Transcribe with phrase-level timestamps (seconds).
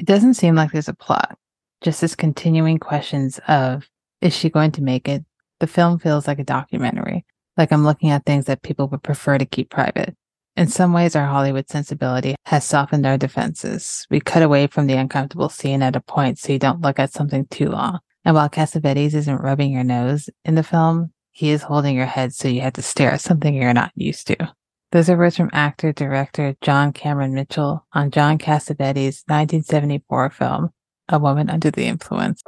[0.00, 1.36] It doesn't seem like there's a plot,
[1.82, 3.86] just this continuing questions of
[4.22, 5.26] is she going to make it?
[5.58, 7.26] The film feels like a documentary,
[7.58, 10.16] like I'm looking at things that people would prefer to keep private.
[10.56, 14.06] In some ways, our Hollywood sensibility has softened our defenses.
[14.08, 17.12] We cut away from the uncomfortable scene at a point so you don't look at
[17.12, 17.98] something too long.
[18.24, 22.32] And while Cassavetes isn't rubbing your nose in the film, he is holding your head
[22.32, 24.54] so you have to stare at something you're not used to.
[24.92, 30.70] Those are words from actor director John Cameron Mitchell on John Cassavetes' 1974 film,
[31.08, 32.42] A Woman Under the Influence.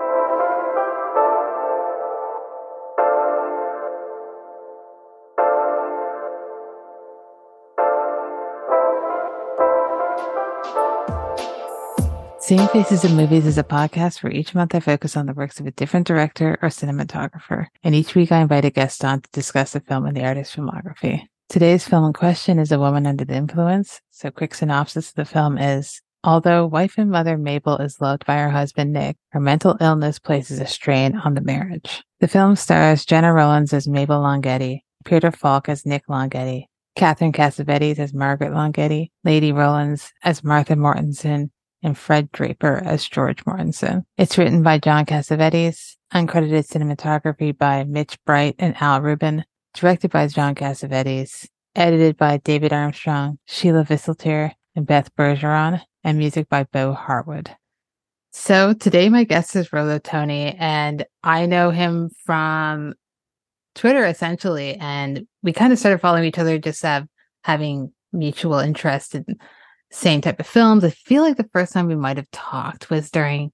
[12.41, 15.61] Seeing Faces in Movies is a podcast where each month I focus on the works
[15.61, 19.31] of a different director or cinematographer, and each week I invite a guest on to
[19.31, 21.29] discuss the film and the artist's filmography.
[21.52, 24.01] Today's film in question is A Woman Under the Influence.
[24.11, 28.38] So, quick synopsis of the film is Although wife and mother Mabel is loved by
[28.38, 32.03] her husband Nick, her mental illness places a strain on the marriage.
[32.20, 37.98] The film stars Gena Rowlands as Mabel Longhetti, Peter Falk as Nick Longhetti, Katherine Cassavetes
[37.98, 41.50] as Margaret Longhetti, Lady Rowlands as Martha Mortensen,
[41.83, 44.05] and Fred Draper as George Mortensen.
[44.16, 49.44] It's written by John Cassavetes, uncredited cinematography by Mitch Breit and Al Ruban,
[49.75, 56.48] directed by John Cassavetes, edited by David Armstrong, Sheila Viseltear, and Beth Bergeron, and music
[56.48, 57.55] by Bo Harwood.
[58.33, 62.95] So today my guest is Rolo Tony, and I know him from
[63.75, 67.06] Twitter essentially, and we kind of started following each other just have
[67.45, 69.25] having mutual interest in
[69.91, 70.84] same type of films.
[70.84, 73.53] I feel like the first time we might have talked was during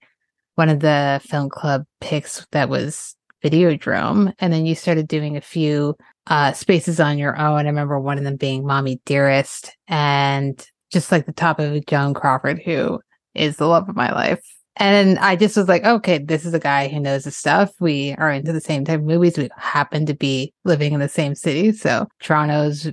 [0.54, 5.40] one of the film club picks that was Videodrome, and then you started doing a
[5.40, 7.60] few uh, spaces on your own.
[7.60, 12.14] I remember one of them being Mommy Dearest, and just like the top of Joan
[12.14, 13.00] Crawford, who
[13.34, 14.42] is the love of my life.
[14.76, 17.72] And I just was like, okay, this is a guy who knows his stuff.
[17.80, 19.36] We are into the same type of movies.
[19.36, 21.72] We happen to be living in the same city.
[21.72, 22.88] So Toronto's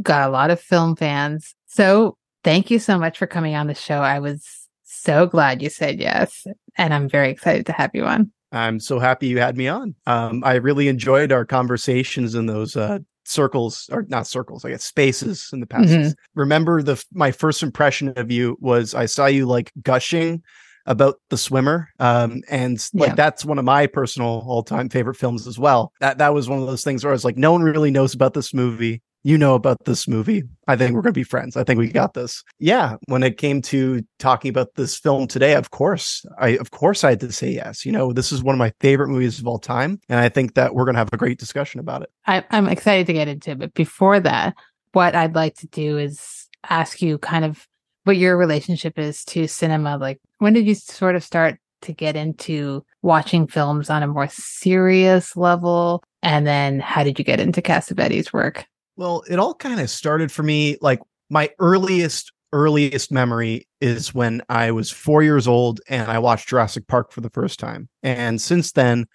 [0.00, 1.54] got a lot of film fans.
[1.66, 4.00] So thank you so much for coming on the show.
[4.00, 6.46] I was so glad you said yes.
[6.76, 8.32] And I'm very excited to have you on.
[8.52, 9.94] I'm so happy you had me on.
[10.06, 14.84] Um, I really enjoyed our conversations in those uh, circles, or not circles, I guess
[14.84, 15.90] spaces in the past.
[15.90, 16.10] Mm-hmm.
[16.34, 20.42] Remember the my first impression of you was I saw you like gushing
[20.88, 23.14] about the swimmer um, and like yeah.
[23.14, 26.66] that's one of my personal all-time favorite films as well that that was one of
[26.66, 29.54] those things where i was like no one really knows about this movie you know
[29.54, 30.42] about this movie.
[30.66, 31.56] I think we're going to be friends.
[31.56, 32.42] I think we got this.
[32.58, 37.04] Yeah, when it came to talking about this film today, of course, I of course
[37.04, 37.84] I had to say yes.
[37.84, 40.54] You know, this is one of my favorite movies of all time, and I think
[40.54, 42.10] that we're going to have a great discussion about it.
[42.26, 44.54] I, I'm excited to get into it, but before that,
[44.92, 47.66] what I'd like to do is ask you kind of
[48.04, 49.98] what your relationship is to cinema.
[49.98, 54.28] Like, when did you sort of start to get into watching films on a more
[54.28, 56.02] serious level?
[56.22, 58.64] And then how did you get into Cassavetes' work?
[58.98, 61.00] Well, it all kind of started for me like
[61.30, 66.86] my earliest earliest memory is when I was 4 years old and I watched Jurassic
[66.88, 67.88] Park for the first time.
[68.02, 69.06] And since then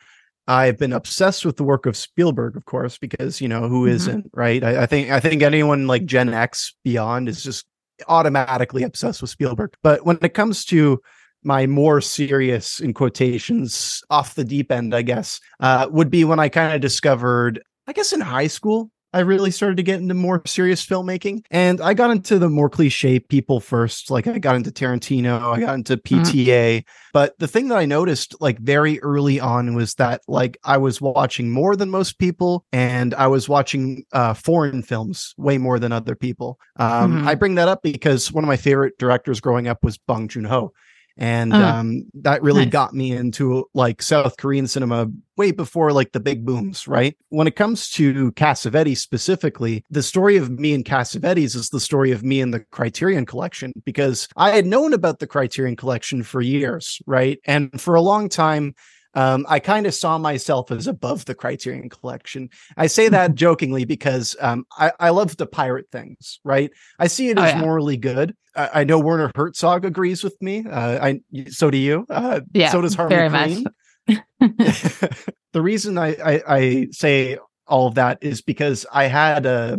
[0.48, 4.16] I've been obsessed with the work of Spielberg, of course, because you know who mm-hmm.
[4.18, 4.64] not right?
[4.64, 7.66] I, I, think I think anyone like Gen X beyond is just
[8.08, 9.74] automatically obsessed with Spielberg.
[9.84, 11.02] But when it comes to
[11.44, 16.40] my more serious, in quotations, off the deep end, I guess, uh, would be when
[16.40, 20.14] I kind of discovered, I guess, in high school, I really started to get into
[20.14, 21.46] more serious filmmaking.
[21.52, 24.10] And I got into the more cliche people first.
[24.10, 26.34] Like I got into Tarantino, I got into PTA.
[26.34, 26.88] Mm-hmm.
[27.14, 31.00] But the thing that I noticed like very early on was that like I was
[31.00, 35.92] watching more than most people and I was watching uh, foreign films way more than
[35.92, 36.60] other people.
[36.78, 37.28] Um, mm-hmm.
[37.28, 40.46] I bring that up because one of my favorite directors growing up was Bong Joon
[40.46, 40.74] Ho
[41.18, 42.72] and uh, um, that really nice.
[42.72, 45.08] got me into like South Korean cinema
[45.38, 47.16] way before like the big booms, right?
[47.30, 52.12] When it comes to Cassavetes specifically, the story of me and Cassavetes is the story
[52.12, 56.42] of me and the Criterion Collection because I had known about the Criterion Collection for
[56.42, 57.40] years, right?
[57.46, 58.76] And for a long time,
[59.14, 62.50] um, I kind of saw myself as above the Criterion Collection.
[62.76, 66.72] I say that jokingly because um, I, I, love to pirate things, right?
[66.98, 67.62] I see it oh, as yeah.
[67.62, 68.36] morally good.
[68.56, 70.66] I, I, know Werner Herzog agrees with me.
[70.70, 72.06] Uh, I so do you.
[72.10, 73.66] Uh, yeah, so does Harley Quinn.
[74.40, 77.38] the reason I, I, I say
[77.68, 79.78] all of that is because I had a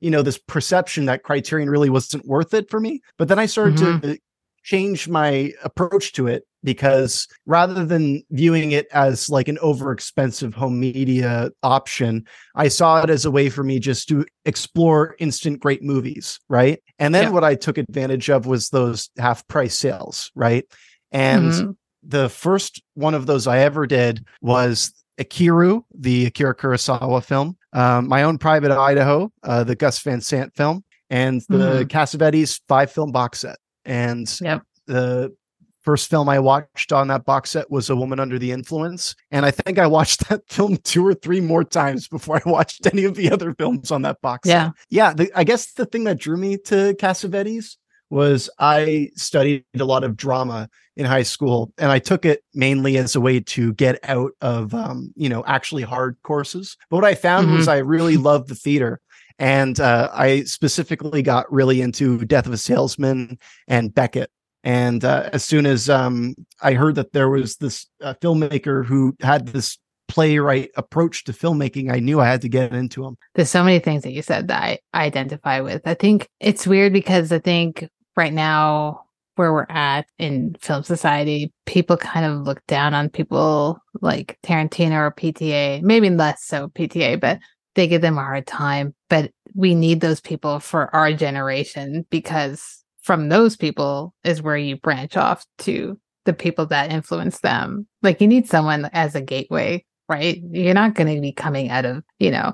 [0.00, 3.46] you know this perception that Criterion really wasn't worth it for me, but then I
[3.46, 4.12] started mm-hmm.
[4.12, 4.18] to
[4.62, 10.78] change my approach to it because rather than viewing it as like an overexpensive home
[10.78, 15.82] media option, I saw it as a way for me just to explore instant great
[15.82, 16.82] movies, right?
[16.98, 17.30] And then Yeah.
[17.30, 20.64] what I took advantage of was those half price sales, right?
[21.12, 21.76] And Mhm.
[22.02, 28.08] the first one of those I ever did was Ikiru, the Akira Kurosawa film, um,
[28.08, 33.12] My Own Private Idaho, uh, the Gus Van Sant film, and the Cassavetes five film
[33.12, 33.58] box set.
[33.84, 34.62] And Yep.
[34.86, 35.32] the
[35.82, 39.14] first film I watched on that box set was A Woman Under the Influence.
[39.30, 42.86] And I think I watched that film two or three more times before I watched
[42.86, 44.66] any of the other films on that box Yeah.
[44.66, 44.74] set.
[44.90, 45.12] Yeah.
[45.14, 47.76] The, I guess the thing that drew me to Cassavetes
[48.10, 52.98] was I studied a lot of drama in high school and I took it mainly
[52.98, 56.76] as a way to get out of um, you know, actually hard courses.
[56.90, 59.00] But what I found was I really loved the theater.
[59.38, 63.38] And uh, I specifically got really into Death of a Salesman
[63.68, 64.30] and Beckett.
[64.62, 69.16] And uh, as soon as um, I heard that there was this uh, filmmaker who
[69.20, 69.78] had this
[70.08, 73.16] playwright approach to filmmaking, I knew I had to get into him.
[73.34, 75.82] There's so many things that you said that I identify with.
[75.86, 79.04] I think it's weird because I think right now
[79.36, 84.96] where we're at in film society, people kind of look down on people like Tarantino
[84.96, 87.38] or PTA, maybe less so PTA, but
[87.74, 88.94] they give them a hard time.
[89.08, 94.76] But we need those people for our generation because from those people is where you
[94.76, 97.86] branch off to the people that influence them.
[98.02, 100.40] Like you need someone as a gateway, right?
[100.50, 102.52] You're not going to be coming out of, you know,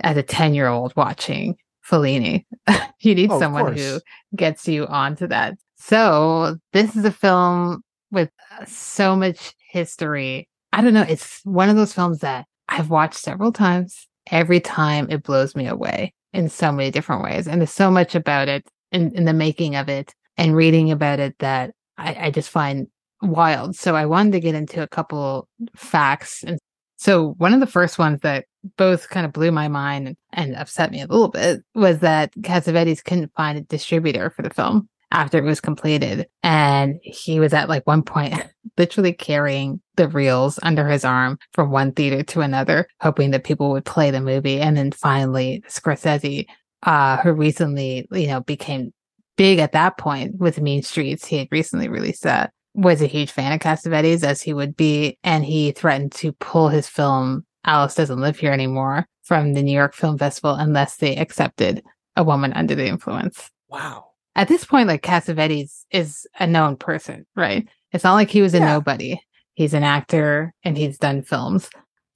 [0.00, 1.56] as a 10 year old watching
[1.88, 2.44] Fellini.
[3.00, 4.00] you need Oh, someone who
[4.34, 5.54] gets you onto that.
[5.76, 10.48] So this is a film with uh, so much history.
[10.72, 11.06] I don't know.
[11.08, 14.06] It's one of those films that I've watched several times.
[14.30, 17.46] Every time it blows me away in so many different ways.
[17.46, 21.20] And there's so much about it in, in the making of it and reading about
[21.20, 22.88] it that I, I just find
[23.22, 23.76] wild.
[23.76, 26.42] So I wanted to get into a couple facts.
[26.44, 26.58] And
[26.96, 28.46] so one of the first ones that
[28.76, 33.04] both kind of blew my mind and, upset me a little bit was that Cassavetes
[33.04, 36.26] couldn't find a distributor for the film after it was completed.
[36.42, 38.34] And he was at like one point
[38.78, 43.70] literally carrying the reels under his arm from one theater to another, hoping that people
[43.70, 44.60] would play the movie.
[44.60, 46.46] And then finally, Scorsese,
[46.82, 48.92] uh, who recently, you know, became
[49.36, 53.30] big at that point with Mean Streets, he had recently released that, was a huge
[53.30, 55.18] fan of Cassavetes as he would be.
[55.24, 59.72] And he threatened to pull his film, Alice Doesn't Live Here Anymore, from the New
[59.74, 61.82] York Film Festival unless they accepted
[62.16, 64.06] A Woman Under the Influence Wow.
[64.36, 67.68] at this point, like Cassavetes is a known person, right?
[67.92, 68.66] It's not like he was a Yeah.
[68.74, 69.20] nobody.
[69.54, 71.68] He's an actor and he's done films.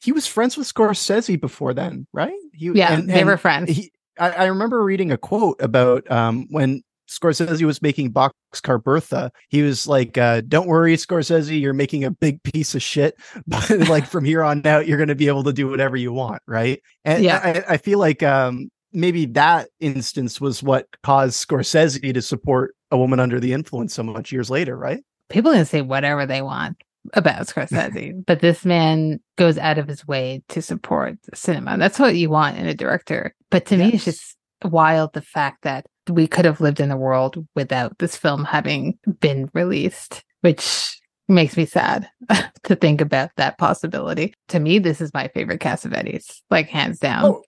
[0.02, 2.32] He was friends with Scorsese before then, right?
[2.54, 3.70] He, Yeah, and- they and were friends.
[3.70, 3.90] he,
[4.20, 9.32] I, I remember reading a quote about um, when Scorsese was making Boxcar Bertha.
[9.48, 13.68] He was like, uh, "Don't worry, Scorsese, you're making a big piece of shit, but
[13.88, 16.42] like from here on out, you're going to be able to do whatever you want,
[16.46, 17.64] right?" And Yeah.
[17.68, 22.98] I, I feel like um, maybe that instance was what caused Scorsese to support A
[22.98, 25.02] Woman Under the Influence so much years later, right?
[25.28, 26.76] People can say whatever they want
[27.14, 31.76] about Scorsese, but this man goes out of his way to support cinema.
[31.78, 33.34] That's what you want in a director.
[33.50, 36.96] But to me, it's just wild the fact that we could have lived in a
[36.96, 42.08] world without this film having been released, which makes me sad
[42.64, 44.34] to think about that possibility.
[44.48, 47.24] To me, this is my favorite Cassavetes, like hands down.
[47.24, 47.42] Oh,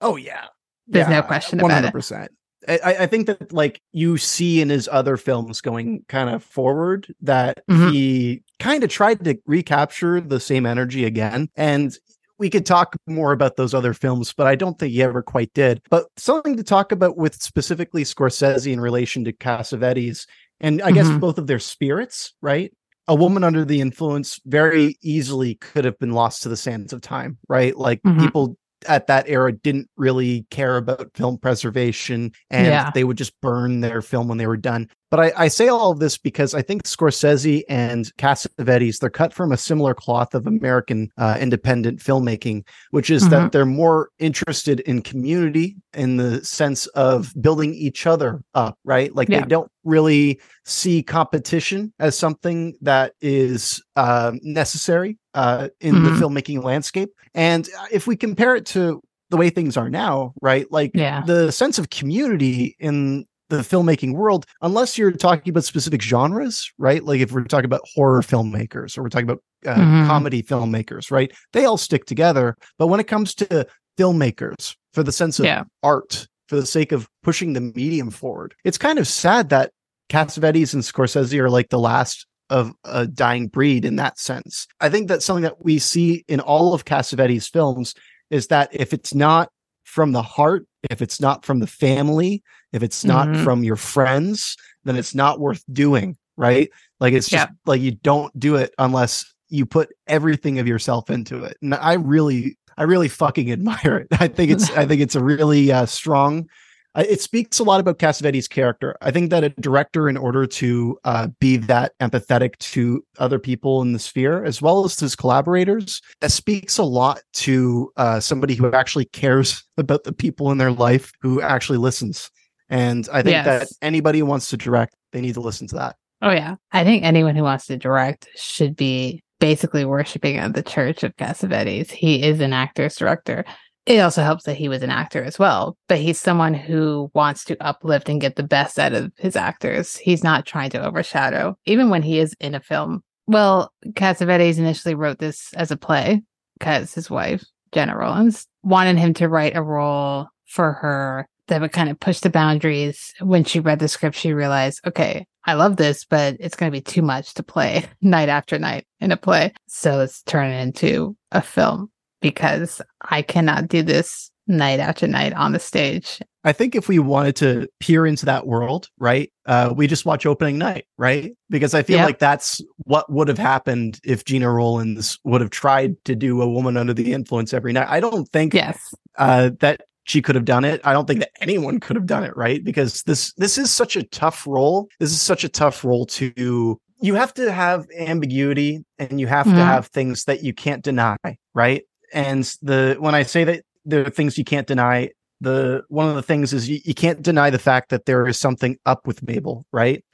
[0.00, 0.46] oh yeah.
[0.86, 2.30] There's no question about it.
[2.68, 2.80] 100%.
[2.84, 7.12] I, I think that like you see in his other films going kind of forward
[7.22, 7.92] that Mhm.
[7.92, 11.48] he kind of tried to recapture the same energy again.
[11.56, 11.96] And
[12.38, 15.52] we could talk more about those other films, but I don't think he ever quite
[15.52, 15.82] did.
[15.90, 20.26] But something to talk about with specifically Scorsese in relation to Cassavetes,
[20.60, 21.20] and I guess Mhm.
[21.20, 22.72] both of their spirits, right?
[23.08, 27.00] A woman under the influence very easily could have been lost to the sands of
[27.02, 27.76] time, right?
[27.76, 28.20] Like Mhm.
[28.20, 28.56] people
[28.88, 32.90] at that era didn't really care about film preservation and Yeah.
[32.94, 34.88] they would just burn their film when they were done.
[35.10, 39.34] But I, I say all of this because I think Scorsese and Cassavetes, they're cut
[39.34, 44.80] from a similar cloth of American uh, independent filmmaking, which is that they're more interested
[44.80, 49.14] in community in the sense of building each other up, right?
[49.14, 49.40] Like Yeah.
[49.40, 56.04] they don't really see competition as something that is um, necessary uh, in Mhm.
[56.04, 57.10] the filmmaking landscape.
[57.34, 59.00] And uh, if we compare it to
[59.30, 60.66] the way things are now, right?
[60.72, 61.22] Like Yeah.
[61.24, 67.04] the sense of community in the filmmaking world, unless you're talking about specific genres, right?
[67.04, 70.06] Like if we're talking about horror filmmakers or we're talking about uh, Mhm.
[70.06, 71.30] comedy filmmakers, right?
[71.52, 72.56] They all stick together.
[72.78, 73.66] But when it comes to
[73.98, 75.64] filmmakers, for the sense of Yeah.
[75.82, 79.70] art, for the sake of pushing the medium forward, it's kind of sad that
[80.08, 84.66] Cassavetes and Scorsese are like the last of a dying breed in that sense.
[84.80, 87.94] I think that's something that we see in all of Cassavetes' films
[88.30, 89.50] is that if it's not
[89.90, 92.42] from the heart, if it's not from the family,
[92.72, 93.42] if it's not Mhm.
[93.42, 96.70] from your friends, then it's not worth doing, right?
[97.00, 97.54] Like it's just Yeah.
[97.66, 101.56] like you don't do it unless you put everything of yourself into it.
[101.60, 104.06] And I really I really fucking admire it.
[104.20, 106.48] I think it's I think it's a really uh, strong
[106.96, 108.96] it speaks a lot about Cassavetes' character.
[109.00, 113.82] I think that a director, in order to uh, be that empathetic to other people
[113.82, 118.20] in the sphere, as well as to his collaborators, that speaks a lot to uh,
[118.20, 122.30] somebody who actually cares about the people in their life, who actually listens.
[122.68, 125.96] And I think that anybody who wants to direct, they need to listen to that.
[126.22, 126.56] Oh yeah.
[126.72, 131.16] I think anyone who wants to direct should be basically worshiping at the church of
[131.16, 131.90] Cassavetes.
[131.90, 133.44] He is an actor's director.
[133.86, 137.44] It also helps that he was an actor as well, but he's someone who wants
[137.44, 139.96] to uplift and get the best out of his actors.
[139.96, 143.02] He's not trying to overshadow, even when he is in a film.
[143.26, 146.22] Well, Cassavetes initially wrote this as a play
[146.58, 151.72] because his wife, Gena Rowlands, wanted him to write a role for her that would
[151.72, 153.14] kind of push the boundaries.
[153.20, 156.76] When she read the script, she realized, okay, I love this, but it's going to
[156.76, 159.52] be too much to play night after night in a play.
[159.68, 165.32] So let's turn it into a film because I cannot do this night after night
[165.34, 166.20] on the stage.
[166.42, 170.24] I think if we wanted to peer into that world, right, uh, we just watch
[170.26, 171.32] opening night, right?
[171.50, 172.06] Because I feel Yep.
[172.06, 176.48] like that's what would have happened if Gina Rollins would have tried to do a
[176.48, 177.88] woman under the influence every night.
[177.90, 178.78] I don't think Yes.
[179.18, 180.80] uh, that she could have done it.
[180.82, 182.64] I don't think that anyone could have done it, right?
[182.64, 184.88] Because this this is such a tough role.
[184.98, 186.78] This is such a tough role to.
[187.02, 189.56] You have to have ambiguity, and you have Mhm.
[189.56, 191.16] to have things that you can't deny,
[191.54, 191.82] right?
[192.12, 196.14] And the when I say that there are things you can't deny, the one of
[196.16, 199.22] the things is you, you can't deny the fact that there is something up with
[199.26, 200.04] Mabel, right?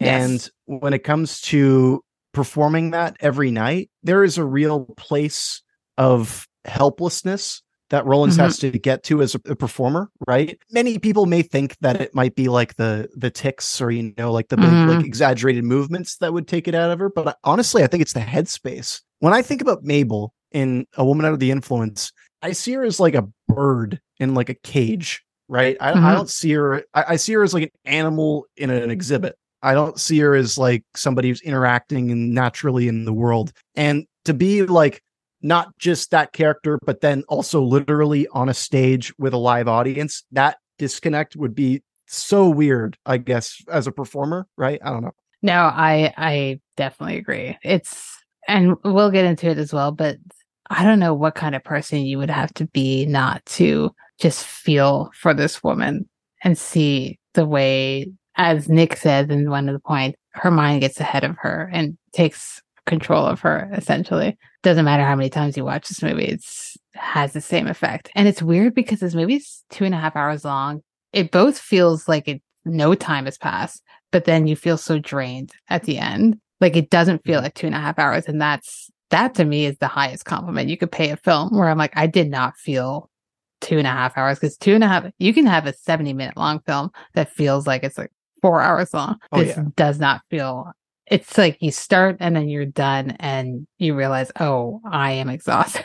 [0.00, 0.50] Yes.
[0.66, 5.62] And when it comes to performing that every night, there is a real place
[5.98, 8.40] of helplessness that Rollins Mhm.
[8.44, 10.58] has to get to as a, a performer, right?
[10.70, 14.32] Many people may think that it might be like the the ticks or you know
[14.32, 14.96] like the big Mhm.
[14.96, 18.14] like exaggerated movements that would take it out of her, but honestly, I think it's
[18.14, 19.02] the headspace.
[19.20, 22.84] When I think about Mabel in A Woman Out of the Influence, I see her
[22.84, 25.76] as like a bird in like a cage, right?
[25.80, 26.12] I, I Mhm.
[26.14, 26.82] don't see her.
[26.94, 29.36] I, I see her as like an animal in an exhibit.
[29.62, 33.52] I don't see her as like somebody who's interacting and naturally in the world.
[33.76, 35.02] And to be like
[35.40, 40.24] not just that character, but then also literally on a stage with a live audience,
[40.32, 44.80] that disconnect would be so weird, I guess, as a performer, right?
[44.84, 45.12] I don't know.
[45.42, 47.56] No, I I definitely agree.
[47.62, 48.16] It's
[48.48, 50.16] and we'll get into it as well, but
[50.72, 54.44] I don't know what kind of person you would have to be not to just
[54.44, 56.08] feel for this woman
[56.42, 60.98] and see the way as Nick says in one of the points, her mind gets
[60.98, 64.38] ahead of her and takes control of her essentially.
[64.62, 68.10] Doesn't matter how many times you watch this movie, it's has the same effect.
[68.14, 70.82] And it's weird because this movie's two and a half hours long.
[71.12, 75.50] It both feels like it no time has passed but then you feel so drained
[75.68, 76.38] at the end.
[76.60, 77.44] Like it doesn't feel mm-hmm.
[77.44, 78.26] like two and a half hours.
[78.26, 81.68] And that's that to me is the highest compliment you could pay a film where
[81.68, 83.08] I'm like, I did not feel
[83.60, 86.12] two and a half hours because two and a half, you can have a 70
[86.14, 89.16] minute long film that feels like it's like four hours long.
[89.30, 89.64] Oh, this yeah.
[89.76, 90.72] does not feel,
[91.06, 95.84] it's like you start and then you're done and you realize, oh, I am exhausted,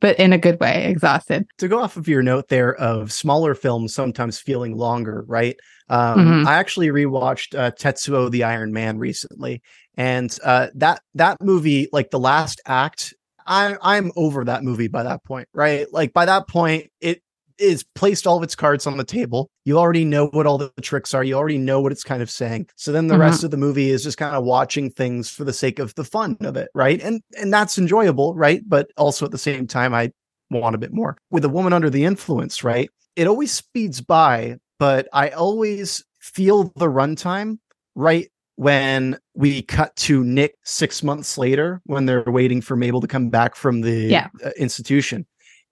[0.00, 1.46] but in a good way, exhausted.
[1.58, 5.56] to go off of your note there of smaller films sometimes feeling longer, right?
[5.88, 6.46] Um, Mhm.
[6.46, 9.62] I actually rewatched uh, Tetsuo the Iron Man recently,
[9.96, 13.14] and uh, that that movie, like the last act,
[13.46, 15.86] I I'm over that movie by that point, right?
[15.92, 17.22] Like by that point, it
[17.60, 19.50] is placed all of its cards on the table.
[19.64, 21.22] You already know what all the tricks are.
[21.22, 22.68] You already know what it's kind of saying.
[22.76, 23.20] So then the Mhm.
[23.20, 26.04] rest of the movie is just kind of watching things for the sake of the
[26.04, 27.00] fun of it, right?
[27.02, 28.62] And and that's enjoyable, right?
[28.66, 30.12] But also at the same time, I
[30.50, 31.16] want a bit more.
[31.30, 32.90] With a woman under the influence, right?
[33.16, 37.58] It always speeds by, but I always feel the runtime
[37.94, 43.06] right when we cut to Nick six months later when they're waiting for Mabel to
[43.06, 44.28] come back from the Yeah.
[44.44, 45.26] uh, institution.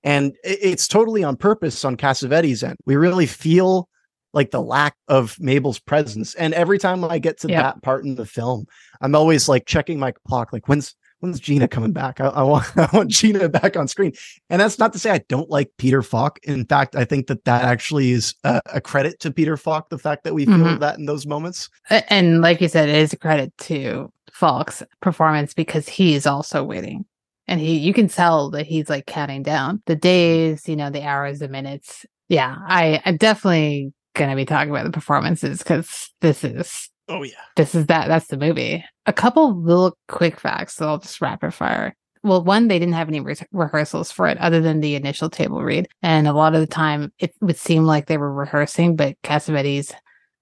[0.05, 2.77] And it's totally on purpose on Cassavetes' end.
[2.87, 3.89] We really feel
[4.33, 6.35] like the lack of Mabel's presence.
[6.35, 7.63] And every time I get to Yeah.
[7.63, 8.67] that part in the film,
[9.01, 12.21] I'm always like checking my clock, like when's when's Gina coming back?
[12.21, 14.13] I, I want I want Gina back on screen.
[14.51, 16.39] And that's not to say I don't like Peter Falk.
[16.45, 19.99] In fact, I think that that actually is a, a credit to Peter Falk, the
[19.99, 20.79] fact that we feel Mhm.
[20.81, 21.69] that in those moments.
[21.91, 26.63] And like you said, it is a credit to Falk's performance because he is also
[26.63, 27.05] waiting.
[27.49, 31.03] And he you can tell that he's like counting down the days, you know, the
[31.03, 32.07] hours, the minutes.
[32.29, 37.41] Yeah, I, I'm definitely gonna be talking about the performances because this is Oh yeah.
[37.57, 38.09] This is that.
[38.09, 38.85] That's the movie.
[39.07, 40.75] A couple little quick facts.
[40.75, 41.97] So I'll just rapid fire.
[42.23, 45.63] Well, one, they didn't have any re- rehearsals for it other than the initial table
[45.63, 49.17] read, and a lot of the time it would seem like they were rehearsing, but
[49.23, 49.95] Cassavetes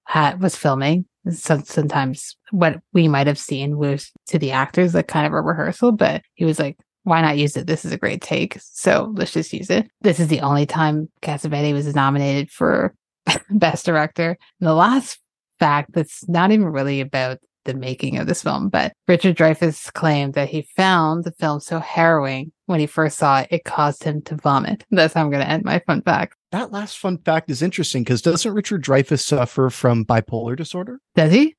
[0.05, 1.05] had was filming.
[1.31, 5.41] So sometimes what we might have seen was to the actors like kind of a
[5.41, 7.67] rehearsal, but he was like, why not use it?
[7.67, 8.57] This is a great take.
[8.59, 9.89] So let's just use it.
[10.01, 12.93] This is the only time Cassavetes was nominated for
[13.49, 14.37] Best Director.
[14.59, 15.19] And the last
[15.57, 20.33] fact that's not even really about the making of this film, but Richard Dreyfuss claimed
[20.33, 24.21] that he found the film so harrowing when he first saw it, it caused him
[24.23, 24.85] to vomit.
[24.91, 26.35] That's how I'm going to end my fun fact.
[26.51, 30.99] That last fun fact is interesting because doesn't Richard Dreyfuss suffer from bipolar disorder?
[31.15, 31.55] Does he?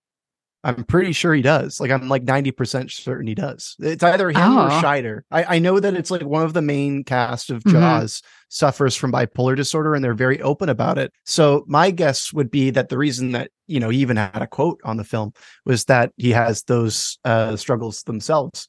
[0.65, 1.79] I'm pretty sure he does.
[1.81, 3.77] Like I'm like 90% certain he does.
[3.79, 4.67] It's either him Oh.
[4.67, 5.21] or Scheider.
[5.31, 7.73] I, I know that it's like one of the main cast of Mhm.
[7.73, 11.13] Jaws suffers from bipolar disorder and they're very open about it.
[11.25, 14.47] So my guess would be that the reason that, you know, he even had a
[14.47, 15.33] quote on the film
[15.65, 18.69] was that he has those uh struggles themselves.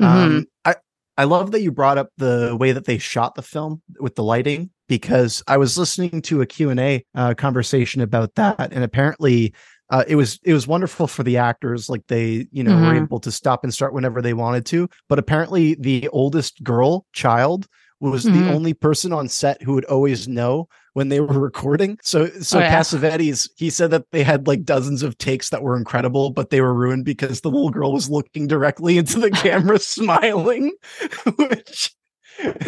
[0.00, 0.76] Um I
[1.16, 4.22] I love that you brought up the way that they shot the film with the
[4.22, 9.52] lighting because I was listening to a Q&A uh, conversation about that and apparently
[9.90, 13.02] uh, it was it was wonderful for the actors like they you know were Mhm.
[13.04, 17.66] able to stop and start whenever they wanted to but apparently the oldest girl child
[18.00, 18.32] was Mhm.
[18.34, 22.58] the only person on set who would always know when they were recording so so
[22.58, 22.78] Oh, yeah.
[22.78, 26.60] Cassavetes he said that they had like dozens of takes that were incredible but they
[26.60, 30.72] were ruined because the little girl was looking directly into the camera smiling
[31.36, 31.94] which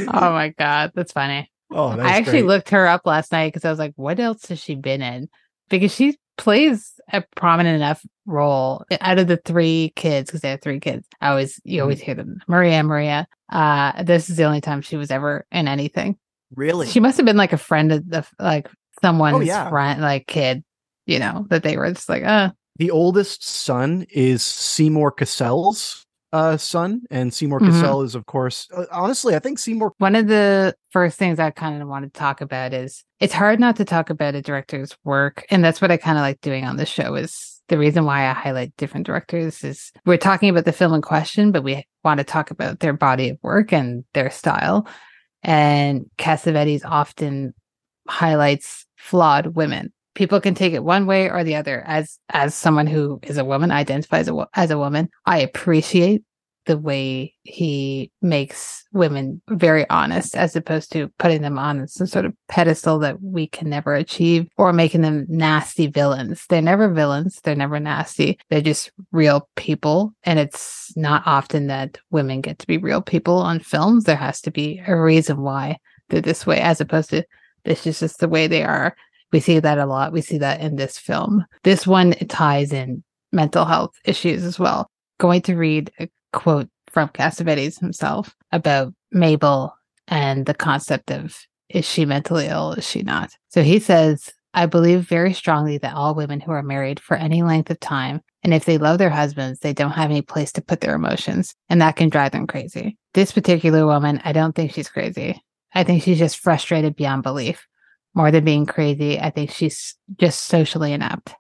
[0.08, 0.90] Oh my God.
[0.96, 1.50] That's funny.
[1.70, 2.46] oh that's I actually great.
[2.46, 5.28] looked her up last night because I was like, what else has she been in?
[5.68, 10.60] Because she plays a prominent enough role out of the three kids, because they have
[10.62, 11.06] three kids.
[11.20, 11.82] I always, you Mm-hmm.
[11.82, 13.26] always hear them, Maria, Maria.
[13.52, 16.16] Uh, this is the only time she was ever in anything.
[16.54, 18.68] really She must have been like a friend of the, like
[19.02, 19.68] someone's Oh, yeah.
[19.68, 20.64] friend, like kid,
[21.06, 26.56] you know, that they were just like, uh, the oldest son is Seymour Cassel's uh,
[26.56, 27.66] son, and Seymour Mhm.
[27.66, 29.92] Cassel is, of course, uh, honestly, I think Seymour.
[29.98, 33.58] One of the first things I kind of want to talk about is it's hard
[33.60, 35.44] not to talk about a director's work.
[35.50, 38.28] And that's what I kind of like doing on this show is the reason why
[38.28, 42.18] I highlight different directors is we're talking about the film in question, but we want
[42.18, 44.86] to talk about their body of work and their style.
[45.42, 47.54] And Cassavetes often
[48.08, 49.92] highlights flawed women.
[50.14, 51.82] People can take it one way or the other.
[51.86, 56.22] As as someone who is a woman, identifies a, as a woman, I appreciate
[56.66, 62.24] the way he makes women very honest as opposed to putting them on some sort
[62.24, 66.44] of pedestal that we can never achieve or making them nasty villains.
[66.48, 67.40] They're never villains.
[67.42, 68.38] They're never nasty.
[68.50, 70.14] They're just real people.
[70.24, 74.04] And it's not often that women get to be real people on films.
[74.04, 77.24] There has to be a reason why they're this way as opposed to
[77.64, 78.94] this is just the way they are.
[79.32, 80.12] We see that a lot.
[80.12, 81.44] We see that in this film.
[81.62, 84.90] This one ties in mental health issues as well.
[85.18, 89.76] Going to read a quote from Cassavetes himself about Mabel
[90.08, 91.38] and the concept of
[91.68, 92.72] is she mentally ill?
[92.72, 93.30] Is she not?
[93.48, 97.42] So he says, I believe very strongly that all women who are married for any
[97.42, 100.62] length of time, and if they love their husbands, they don't have any place to
[100.62, 102.98] put their emotions, and that can drive them crazy.
[103.14, 105.40] This particular woman, I don't think she's crazy.
[105.72, 107.68] I think she's just frustrated beyond belief.
[108.14, 111.34] More than being crazy, I think she's just socially inept.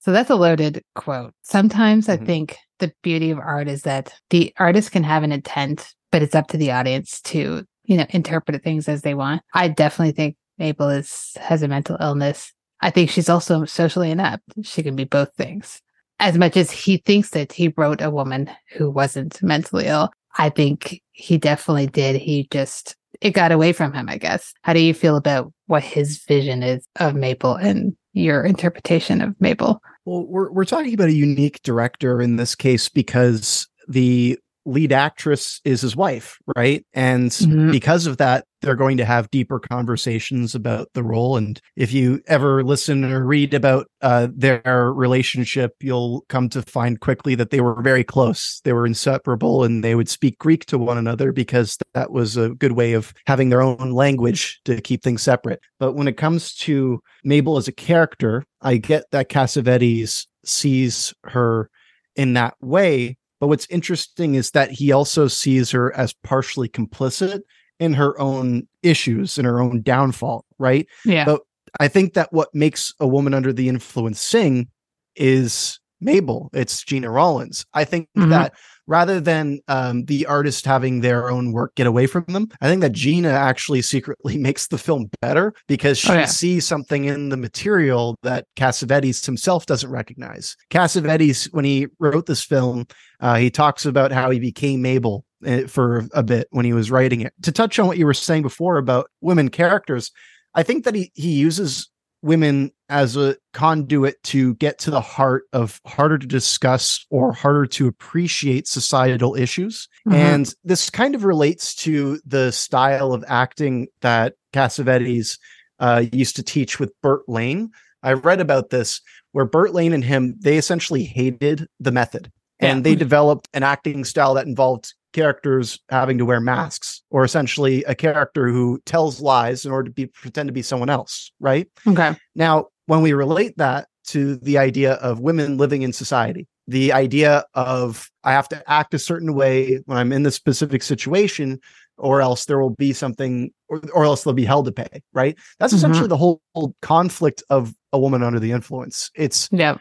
[0.00, 1.32] So that's a loaded quote.
[1.42, 2.26] Sometimes I Mhm.
[2.26, 6.34] think the beauty of art is that the artist can have an intent, but it's
[6.34, 9.40] up to the audience to, you know, interpret things as they want.
[9.54, 12.52] I definitely think Mabel is has a mental illness.
[12.82, 14.42] I think she's also socially inept.
[14.62, 15.80] She can be both things.
[16.20, 20.50] As much as he thinks that he wrote a woman who wasn't mentally ill, I
[20.50, 22.16] think he definitely did.
[22.20, 24.52] He just it got away from him, I guess.
[24.62, 29.34] How do you feel about what his vision is of Mabel and your interpretation of
[29.40, 29.80] Mabel?
[30.04, 35.60] Well, we're we're talking about a unique director in this case because the lead actress
[35.64, 36.84] is his wife, right?
[36.94, 37.70] And Mhm.
[37.70, 41.36] because of that, they're going to have deeper conversations about the role.
[41.36, 47.00] And if you ever listen or read about uh, their relationship, you'll come to find
[47.00, 48.60] quickly that they were very close.
[48.64, 52.50] They were inseparable, and they would speak Greek to one another because that was a
[52.50, 55.60] good way of having their own language to keep things separate.
[55.78, 61.68] But when it comes to Mabel as a character, I get that Cassavetes sees her
[62.16, 63.16] in that way.
[63.44, 67.42] But what's interesting is that he also sees her as partially complicit
[67.78, 70.86] in her own issues and her own downfall, right?
[71.04, 71.26] Yeah.
[71.26, 71.42] But
[71.78, 74.68] I think that what makes a woman under the influence sing
[75.14, 77.66] is Mabel, it's Gina Rollins.
[77.74, 78.30] I think Mhm.
[78.30, 78.54] that
[78.86, 82.80] rather than um, the artist having their own work get away from them, I think
[82.82, 86.24] that Gina actually secretly makes the film better because she Oh, yeah.
[86.26, 90.56] sees something in the material that Cassavetes himself doesn't recognize.
[90.70, 92.86] Cassavetes, when he wrote this film,
[93.20, 96.90] uh, he talks about how he became Mabel uh, for a bit when he was
[96.90, 97.32] writing it.
[97.42, 100.10] To touch on what you were saying before about women characters,
[100.54, 101.90] I think that he he uses
[102.24, 107.66] women as a conduit to get to the heart of harder to discuss or harder
[107.66, 109.88] to appreciate societal issues.
[110.08, 110.14] Mhm.
[110.14, 115.38] And this kind of relates to the style of acting that Cassavetes
[115.78, 117.70] uh, used to teach with Burt Lane.
[118.02, 119.00] I read about this
[119.32, 122.82] where Burt Lane and him, they essentially hated the method and Yeah.
[122.82, 127.94] they developed an acting style that involved characters having to wear masks or essentially a
[127.94, 131.68] character who tells lies in order to be pretend to be someone else, right?
[131.86, 132.14] okay.
[132.34, 137.44] Now, when we relate that to the idea of women living in society, the idea
[137.54, 141.60] of I have to act a certain way when I'm in this specific situation,
[141.96, 145.36] or else there will be something, or, or else they'll be held to pay, right?
[145.58, 145.76] That's Mhm.
[145.76, 149.10] essentially the whole, whole conflict of a woman under the influence.
[149.14, 149.78] It's Yep.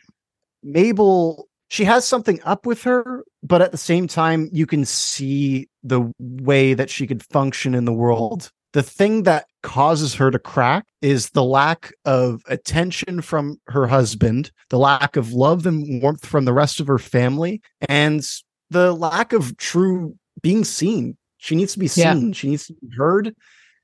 [0.62, 5.68] Mabel, she has something up with her, but at the same time, you can see
[5.84, 8.50] the way that she could function in the world.
[8.72, 14.52] The thing that causes her to crack is the lack of attention from her husband,
[14.70, 18.28] the lack of love and warmth from the rest of her family, and
[18.72, 21.18] the lack of true being seen.
[21.38, 22.14] She needs to be Yeah.
[22.16, 23.36] seen, she needs to be heard,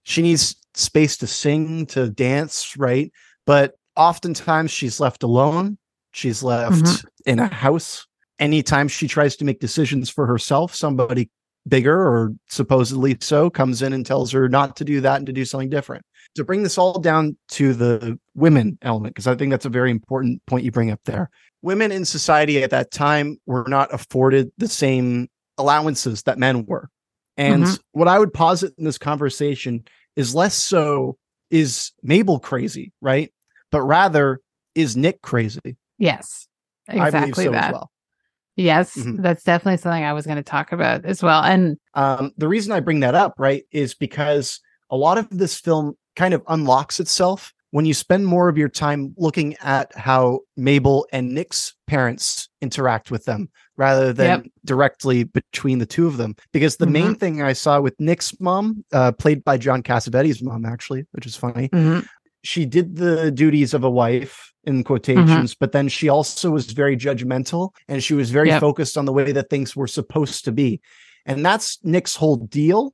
[0.04, 3.12] she needs space to sing, to dance, right?
[3.46, 5.78] But oftentimes she's left alone.
[6.12, 7.06] She's left Mhm.
[7.28, 8.08] in a house.
[8.40, 11.30] Anytime she tries to make decisions for herself, somebody
[11.68, 15.34] bigger or supposedly so comes in and tells her not to do that and to
[15.34, 16.04] do something different.
[16.36, 19.92] To bring this all down to the women element, because I think that's a very
[19.92, 21.30] important point you bring up there.
[21.62, 26.90] Women in society at that time were not afforded the same allowances that men were.
[27.36, 27.80] And Mhm.
[27.92, 29.84] what I would posit in this conversation
[30.16, 31.18] is less so
[31.52, 33.34] is Mabel crazy, right?
[33.72, 34.40] But rather
[34.76, 35.76] is Nick crazy?
[35.98, 36.48] Yes.
[36.88, 37.66] I believe Exactly so that.
[37.66, 37.92] as well.
[38.60, 39.22] Yes, Mhm.
[39.22, 41.42] that's definitely something I was going to talk about as well.
[41.44, 45.58] And Um, the reason I bring that up, right, is because a lot of this
[45.60, 50.40] film kind of unlocks itself when you spend more of your time looking at how
[50.58, 54.46] Mabel and Nick's parents interact with them rather than Yep.
[54.66, 56.36] directly between the two of them.
[56.52, 60.66] Because the main thing I saw with Nick's mom, uh, played by John Cassavetes' mom,
[60.66, 62.06] actually, which is funny, Mhm.
[62.44, 64.82] She did the duties of a wife in mm-hmm.
[64.84, 68.62] quotations, but then she also was very judgmental and she was very Yep.
[68.62, 70.82] focused on the way that things were supposed to be.
[71.26, 72.94] And that's Nick's whole deal.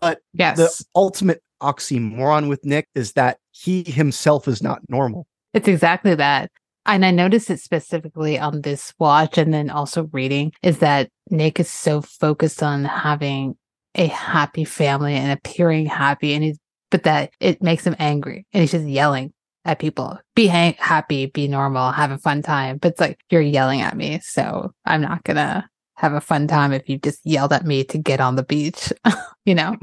[0.00, 5.26] But yes, the ultimate oxymoron with Nick is that he himself is not normal.
[5.54, 6.50] it's exactly that.
[6.84, 11.58] And I noticed it specifically on this watch and then also reading is that Nick
[11.58, 13.56] is so focused on having
[13.96, 16.34] a happy family and appearing happy.
[16.34, 16.58] And he's,
[16.90, 19.32] but that it makes him angry and he's just yelling
[19.64, 20.18] at people.
[20.34, 22.78] Be ha- happy, be normal, have a fun time.
[22.78, 24.20] But it's like, you're yelling at me.
[24.22, 27.82] So I'm not going to have a fun time if you just yelled at me
[27.84, 28.92] to get on the beach,
[29.44, 29.76] you know?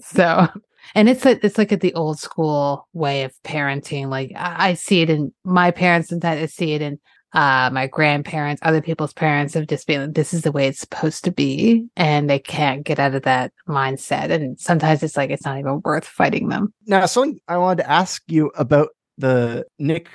[0.00, 0.48] so
[0.94, 4.74] and it's like it's like at the old school way of parenting like i, I
[4.74, 6.98] see it in my parents and i see it in
[7.32, 11.24] uh my grandparents other people's parents have just been this is the way it's supposed
[11.24, 15.44] to be and they can't get out of that mindset and sometimes it's like it's
[15.44, 18.88] not even worth fighting them Now, something I wanted to ask you about
[19.18, 20.08] the Nick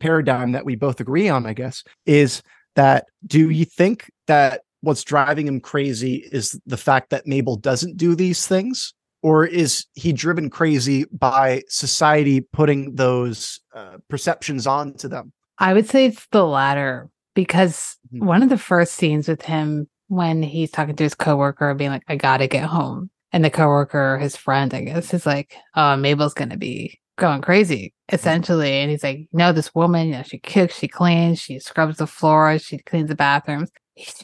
[0.00, 2.42] paradigm that we both agree on, I guess, is
[2.76, 7.96] that do you think that what's driving him crazy is the fact that Mabel doesn't
[7.96, 8.94] do these things?
[9.20, 15.32] Or is he driven crazy by society putting those uh, perceptions onto them?
[15.58, 18.24] I would say it's the latter because Mhm.
[18.24, 22.02] one of the first scenes with him when he's talking to his coworker being like
[22.08, 26.34] i gotta get home and the coworker his friend i guess is like oh mabel's
[26.34, 30.78] gonna be going crazy essentially and he's like no this woman you know she cooks
[30.78, 33.70] she cleans she scrubs the floors she cleans the bathrooms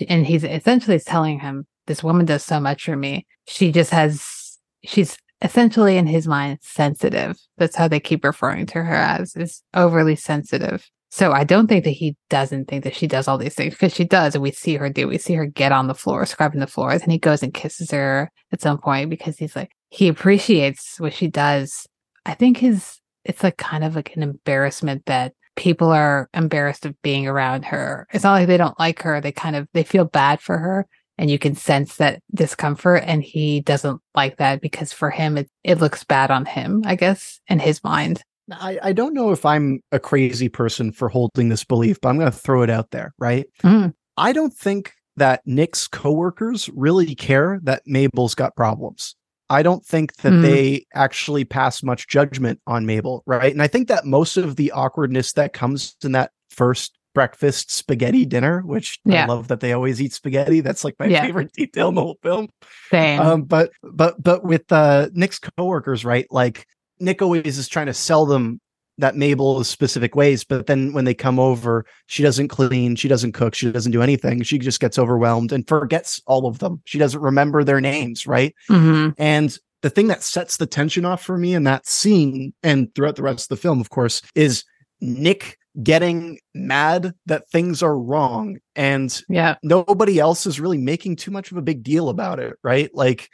[0.09, 3.27] and he's essentially telling him this woman does so much for me.
[3.47, 7.37] She just has she's essentially in his mind sensitive.
[7.59, 11.85] That's how they keep referring to her as is overly sensitive so I don't think
[11.85, 14.51] that he doesn't think that she does all these things because she does, and we
[14.51, 15.07] see her do.
[15.07, 17.93] We see her get on the floor, scrubbing the floors, and he goes and kisses
[17.93, 21.87] her at some point because he's like he appreciates what she does.
[22.27, 27.01] I think his it's like kind of like an embarrassment that people are embarrassed of
[27.03, 28.09] being around her.
[28.13, 30.85] It's not like they don't like her; they kind of they feel bad for her,
[31.17, 33.05] and you can sense that discomfort.
[33.07, 36.97] And he doesn't like that because for him, it it looks bad on him, I
[36.97, 38.25] guess, in his mind.
[38.53, 42.19] I, I don't know if I'm a crazy person for holding this belief, but I'm
[42.19, 43.47] going to throw it out there, right?
[43.63, 43.95] Mm.
[44.17, 49.17] I don't think that Nick's coworkers really care that Mabel's got problems.
[49.51, 50.43] I don't think that Mm.
[50.43, 53.53] they actually pass much judgment on Mabel, right?
[53.53, 58.25] And I think that most of the awkwardness that comes in that first breakfast spaghetti
[58.25, 59.25] dinner, which Yeah.
[59.25, 60.61] I love that they always eat spaghetti.
[60.61, 61.23] That's like my Yeah.
[61.23, 62.49] favorite detail in the whole film.
[62.91, 63.21] Same.
[63.21, 66.27] Um, but but but with uh, Nick's coworkers, right?
[66.31, 66.67] Like
[67.01, 68.61] Nick always is trying to sell them
[68.99, 73.09] that Mabel is specific ways, but then when they come over, she doesn't clean, she
[73.09, 74.43] doesn't cook, she doesn't do anything.
[74.45, 76.81] She just gets overwhelmed and forgets all of them.
[76.85, 78.55] She doesn't remember their names, right?
[78.69, 82.95] hmm And the thing that sets the tension off for me in that scene and
[82.95, 84.65] throughout the rest of the film, of course, is
[85.01, 89.57] Nick getting mad that things are wrong and Yeah.
[89.65, 92.95] nobody else is really making too much of a big deal about it, right?
[92.95, 93.29] Like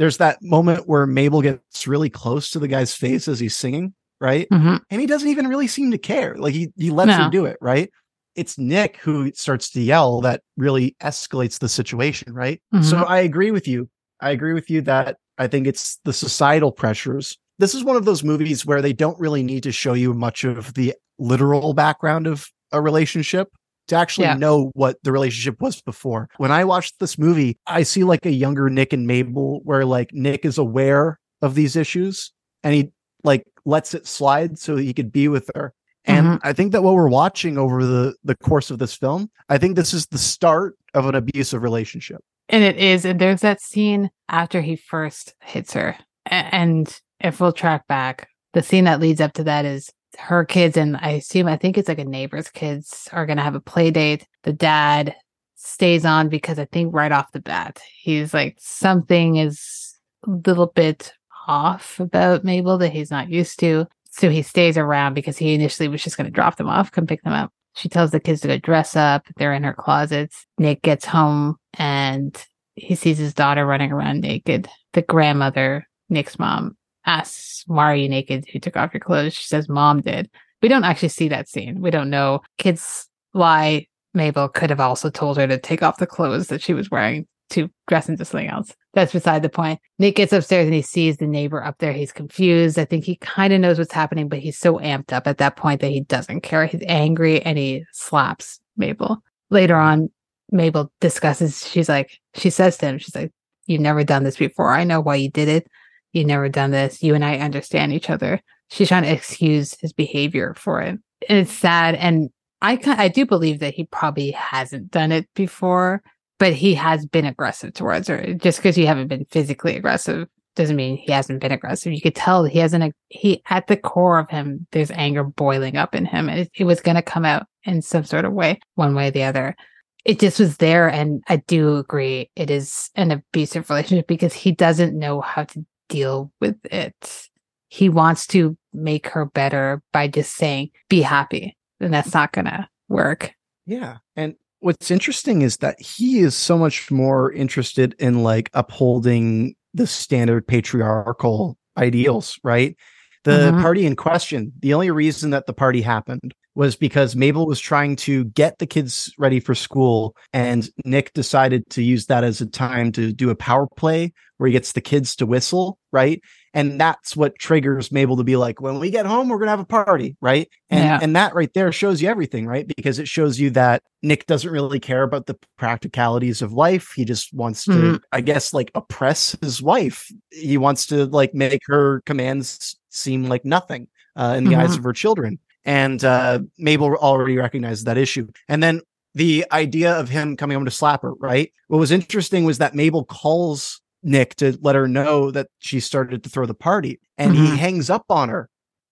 [0.00, 3.92] there's that moment where Mabel gets really close to the guy's face as he's singing,
[4.18, 4.48] right?
[4.50, 6.34] hmm And he doesn't even really seem to care.
[6.36, 7.28] Like he he lets No.
[7.28, 7.90] do it, right?
[8.34, 12.62] It's Nick who starts to yell that really escalates the situation, right?
[12.80, 13.06] So Mhm.
[13.08, 13.90] I agree with you.
[14.22, 17.36] I agree with you that I think it's the societal pressures.
[17.58, 20.44] This is one of those movies where they don't really need to show you much
[20.44, 23.48] of the literal background of a relationship
[23.90, 24.34] to actually Yeah.
[24.34, 26.28] know what the relationship was before.
[26.38, 30.12] When I watched this movie, I see like a younger Nick and Mabel where like
[30.12, 32.32] Nick is aware of these issues
[32.64, 32.90] and he
[33.24, 35.72] like lets it slide so he could be with her.
[36.06, 36.40] And Mhm.
[36.42, 39.76] I think that what we're watching over the the course of this film, I think
[39.76, 42.20] this is the start of an abusive relationship.
[42.48, 43.04] And it is.
[43.04, 45.96] And there's that scene after he first hits her.
[46.26, 50.76] And if we'll track back, the scene that leads up to that is her kids
[50.76, 53.90] and I assume I think it's like a neighbor's kids are gonna have a play
[53.90, 54.26] date.
[54.42, 55.14] The dad
[55.56, 59.96] stays on because I think right off the bat, he's like something is
[60.26, 61.12] a little bit
[61.46, 63.86] off about Mabel that he's not used to.
[64.10, 67.22] So he stays around because he initially was just gonna drop them off, come pick
[67.22, 67.52] them up.
[67.76, 69.26] She tells the kids to go dress up.
[69.36, 70.46] They're in her closets.
[70.58, 72.36] Nick gets home and
[72.74, 74.68] he sees his daughter running around naked.
[74.92, 78.46] The grandmother, Nick's mom, asks, Why are you naked?
[78.52, 79.34] Who took off your clothes?
[79.34, 80.30] She says, Mom did.
[80.62, 81.80] We don't actually see that scene.
[81.80, 82.40] We don't know.
[82.58, 83.86] Kids lie.
[84.12, 87.26] Mabel could have also told her to take off the clothes that she was wearing
[87.50, 88.74] to dress into something else.
[88.94, 89.80] That's beside the point.
[89.98, 91.92] Nick gets upstairs and he sees the neighbor up there.
[91.92, 92.78] He's confused.
[92.78, 95.56] I think he kind of knows what's happening, but he's so amped up at that
[95.56, 96.66] point that he doesn't care.
[96.66, 99.22] He's angry and he slaps Mabel.
[99.50, 100.10] Later on,
[100.50, 103.32] Mabel discusses, she's like, she says to him, she's like,
[103.66, 104.72] You've never done this before.
[104.72, 105.68] I know why you did it.
[106.12, 107.02] You've never done this.
[107.02, 108.40] You and I understand each other.
[108.70, 110.98] She's trying to excuse his behavior for it.
[111.28, 111.94] And it's sad.
[111.96, 112.30] And
[112.62, 116.02] I I do believe that he probably hasn't done it before,
[116.38, 118.34] but he has been aggressive towards her.
[118.34, 121.92] Just because you haven't been physically aggressive doesn't mean he hasn't been aggressive.
[121.92, 122.94] You could tell he hasn't.
[123.08, 126.64] He at the core of him, there's anger boiling up in him, and it, it
[126.64, 129.56] was going to come out in some sort of way, one way or the other.
[130.04, 134.52] It just was there, and I do agree it is an abusive relationship because he
[134.52, 137.28] doesn't know how to deal with it.
[137.68, 142.46] He wants to make her better by just saying, "Be happy," and that's not going
[142.46, 143.34] to work.
[143.66, 143.98] Yeah.
[144.16, 149.86] And what's interesting is that he is so much more interested in like upholding the
[149.86, 152.76] standard patriarchal ideals, right?
[153.24, 153.60] The Mhm.
[153.60, 157.94] party in question, the only reason that the party happened was because Mabel was trying
[157.96, 162.46] to get the kids ready for school and Nick decided to use that as a
[162.46, 166.20] time to do a power play where he gets the kids to whistle, right?
[166.54, 169.60] And that's what triggers Mabel to be like, when we get home, we're gonna have
[169.60, 170.48] a party, right?
[170.70, 170.98] And Yeah.
[171.00, 172.66] and that right there shows you everything, right?
[172.76, 176.92] Because it shows you that Nick doesn't really care about the practicalities of life.
[176.96, 178.00] He just wants to, Mhm.
[178.12, 180.10] I guess, like oppress his wife.
[180.32, 184.78] He wants to like make her commands seem like nothing uh, in the eyes Mhm.
[184.78, 185.38] of her children.
[185.64, 188.28] And uh, Mabel already recognized that issue.
[188.48, 188.80] And then
[189.14, 191.52] the idea of him coming home to slap her, right?
[191.68, 196.22] What was interesting was that Mabel calls Nick to let her know that she started
[196.24, 197.56] to throw the party and he Mhm.
[197.56, 198.48] hangs up on her.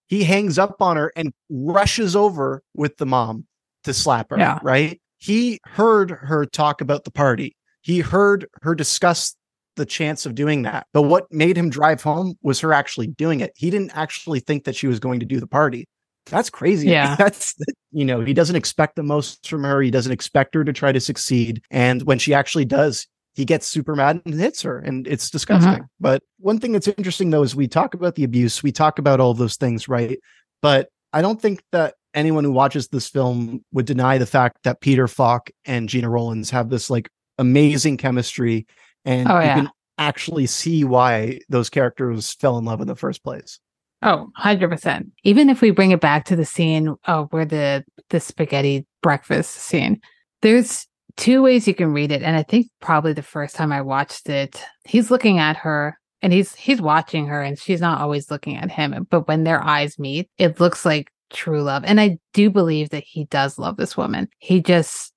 [0.07, 3.45] He hangs up on her and rushes over with the mom
[3.83, 4.59] to slap her, Yeah.
[4.61, 5.01] right?
[5.17, 7.55] He heard her talk about the party.
[7.81, 9.35] He heard her discuss
[9.79, 10.85] the chance of doing that.
[10.93, 13.51] But what made him drive home was her actually doing it.
[13.55, 15.87] He didn't actually think that she was going to do the party.
[16.25, 16.87] That's crazy.
[16.91, 17.15] Yeah.
[17.15, 17.55] That's,
[17.91, 19.81] you know, he doesn't expect the most from her.
[19.81, 21.63] He doesn't expect her to try to succeed.
[21.71, 24.79] And when she actually does, he gets super mad and hits her.
[24.79, 25.35] And it's mm-hmm.
[25.35, 25.85] disgusting.
[25.99, 29.19] But one thing that's interesting, though, is we talk about the abuse, we talk about
[29.19, 30.19] all those things, right?
[30.61, 34.81] But I don't think that anyone who watches this film would deny the fact that
[34.81, 38.67] Peter Falk and Gina Rollins have this like amazing chemistry.
[39.05, 39.55] And Oh, you yeah.
[39.55, 43.59] can actually see why those characters fell in love in the first place.
[44.01, 45.11] Oh, 100%.
[45.23, 49.51] Even if we bring it back to the scene uh, where the the spaghetti breakfast
[49.55, 49.99] scene,
[50.41, 53.81] there's two ways you can read it and I think probably the first time I
[53.81, 58.31] watched it, he's looking at her and he's he's watching her and she's not always
[58.31, 61.83] looking at him, but when their eyes meet, it looks like true love.
[61.85, 64.29] And I do believe that he does love this woman.
[64.37, 65.11] He just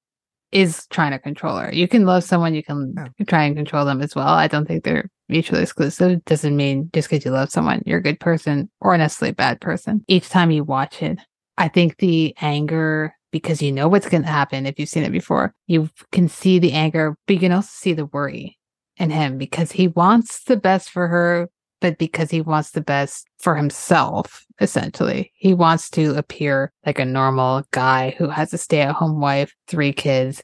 [0.53, 1.73] is trying to control her.
[1.73, 3.25] You can love someone, you can yeah.
[3.27, 4.29] try and control them as well.
[4.29, 6.25] I don't think they're mutually exclusive.
[6.25, 9.61] Doesn't mean just because you love someone, you're a good person or necessarily a bad
[9.61, 10.05] person.
[10.09, 11.19] Each time you watch it,
[11.57, 15.13] I think the anger, because you know what's going to happen if you've seen it
[15.13, 18.59] before, you can see the anger, but you can also see the worry
[18.99, 21.49] in him because he wants the best for her,
[21.83, 25.33] but because he wants the best for himself, essentially.
[25.35, 29.53] He wants to appear like a normal guy who has a stay at home wife,
[29.67, 30.43] three kids.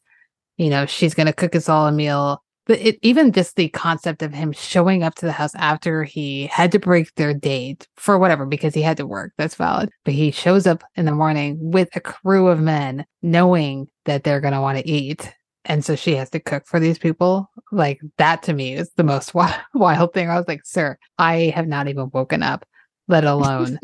[0.56, 2.42] You know, she's going to cook us all a meal.
[2.66, 6.48] But it, even just the concept of him showing up to the house after he
[6.48, 9.88] had to break their date for whatever, because he had to work, that's valid.
[10.04, 14.42] But he shows up in the morning with a crew of men, knowing that they're
[14.42, 15.32] going to want to eat
[15.68, 17.50] and so she has to cook for these people.
[17.70, 20.28] Like that to me is the most wild, wild thing.
[20.28, 22.66] I was like sir i have not even woken up
[23.06, 23.78] let alone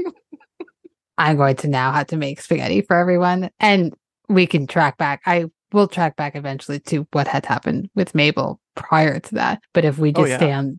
[1.18, 3.50] i'm going to now have to make spaghetti for everyone.
[3.60, 3.94] And
[4.28, 5.20] we can track back.
[5.26, 9.60] I will track back eventually to what had happened with mabel prior to that.
[9.72, 10.36] But if we oh, just oh, yeah.
[10.38, 10.78] stay on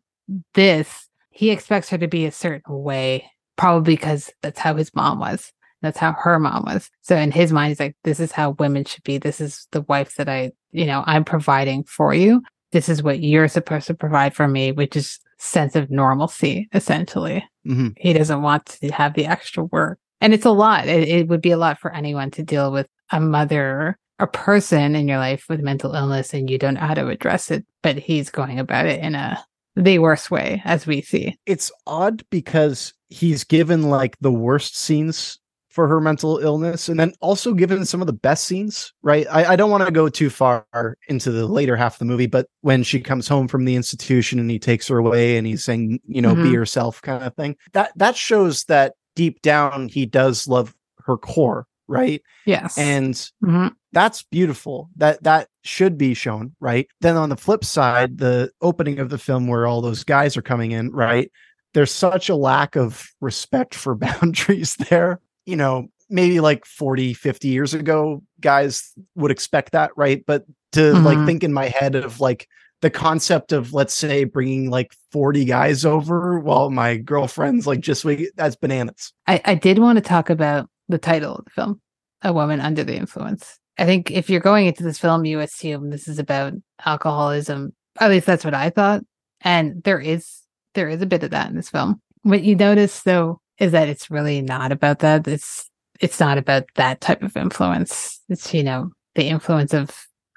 [0.53, 5.19] this he expects her to be a certain way probably because that's how his mom
[5.19, 5.51] was
[5.85, 6.89] that's how her mom was.
[7.01, 9.17] So in his mind, he's like, this is how women should be.
[9.17, 12.41] This is the wife that I, you know, I'm providing for you.
[12.71, 17.45] This is what you're supposed to provide for me, which is sense of normalcy, essentially.
[17.67, 17.89] Mm-hmm.
[17.97, 19.99] He doesn't want to have the extra work.
[20.21, 20.87] And it's a lot.
[20.87, 24.95] It, it would be a lot for anyone to deal with a mother, a person
[24.95, 27.65] in your life with mental illness, and you don't know how to address it.
[27.83, 29.43] But he's going about it in a
[29.75, 31.37] the worst way, as we see.
[31.45, 35.37] It's odd because he's given like the worst scenes
[35.75, 39.27] for her mental illness and then also given some of the best scenes right?
[39.29, 40.65] I, I don't want to go too far
[41.09, 44.39] into the later half of the movie but when she comes home from the institution
[44.39, 46.43] and he takes her away and he's saying you know mm-hmm.
[46.43, 50.73] be yourself kind of thing that that shows that deep down he does love
[51.05, 52.21] her core right?
[52.45, 52.77] Yes.
[52.77, 53.67] And mm-hmm.
[53.91, 54.89] that's beautiful.
[54.95, 56.87] That that should be shown right?
[57.01, 60.41] Then on the flip side the opening of the film where all those guys are
[60.41, 61.31] coming in right?
[61.73, 67.47] There's such a lack of respect for boundaries there you know, maybe like 40, 50
[67.47, 70.23] years ago, guys would expect that, right?
[70.25, 71.05] But to mm-hmm.
[71.05, 72.47] like think in my head of like
[72.81, 78.05] the concept of let's say bringing like 40 guys over while my girlfriend's like just
[78.05, 79.13] wait, that's bananas.
[79.27, 81.81] I, I did want to talk about the title of the film,
[82.23, 83.59] A Woman Under the Influence.
[83.77, 86.53] I think if you're going into this film, you assume this is about
[86.85, 87.73] alcoholism.
[87.99, 89.03] At least that's what I thought.
[89.41, 90.41] And there is
[90.73, 92.01] there is a bit of that in this film.
[92.23, 95.27] What you notice though is that it's really not about that.
[95.27, 98.21] It's it's not about that type of influence.
[98.29, 99.91] It's you know the influence of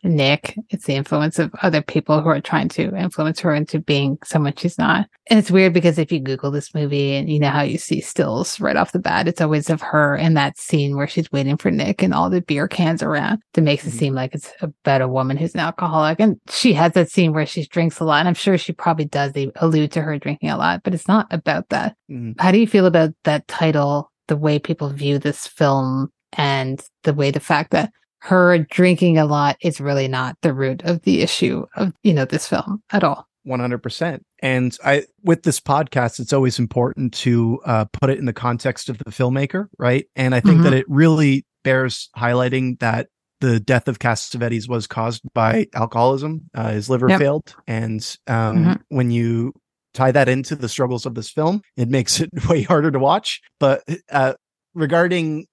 [0.04, 0.56] Nick.
[0.70, 4.54] It's the influence of other people who are trying to influence her into being someone
[4.56, 5.08] she's not.
[5.28, 8.00] And it's weird because if you Google this movie and you know how you see
[8.00, 11.56] stills right off the bat, it's always of her in that scene where she's waiting
[11.56, 13.98] for Nick and all the beer cans around that makes it mm-hmm.
[13.98, 16.20] seem like it's about a woman who's an alcoholic.
[16.20, 18.20] And she has that scene where she drinks a lot.
[18.20, 19.32] And I'm sure she probably does.
[19.32, 21.96] They allude to her drinking a lot, but it's not about that.
[22.10, 22.40] Mm-hmm.
[22.40, 27.14] How do you feel about that title, the way people view this film and the
[27.14, 31.22] way the fact that her drinking a lot is really not the root of the
[31.22, 36.32] issue of you know this film at all 100% and i with this podcast it's
[36.32, 40.40] always important to uh, put it in the context of the filmmaker right and i
[40.40, 40.64] think mm-hmm.
[40.64, 43.08] that it really bears highlighting that
[43.40, 46.48] the death of Cassavetes was caused by alcoholism.
[46.54, 47.20] Uh, his liver yep.
[47.20, 48.72] failed, and um, mm-hmm.
[48.88, 49.52] when you
[49.94, 53.40] tie that into the struggles of this film, it makes it way harder to watch.
[53.60, 54.34] But uh,
[54.74, 55.46] regarding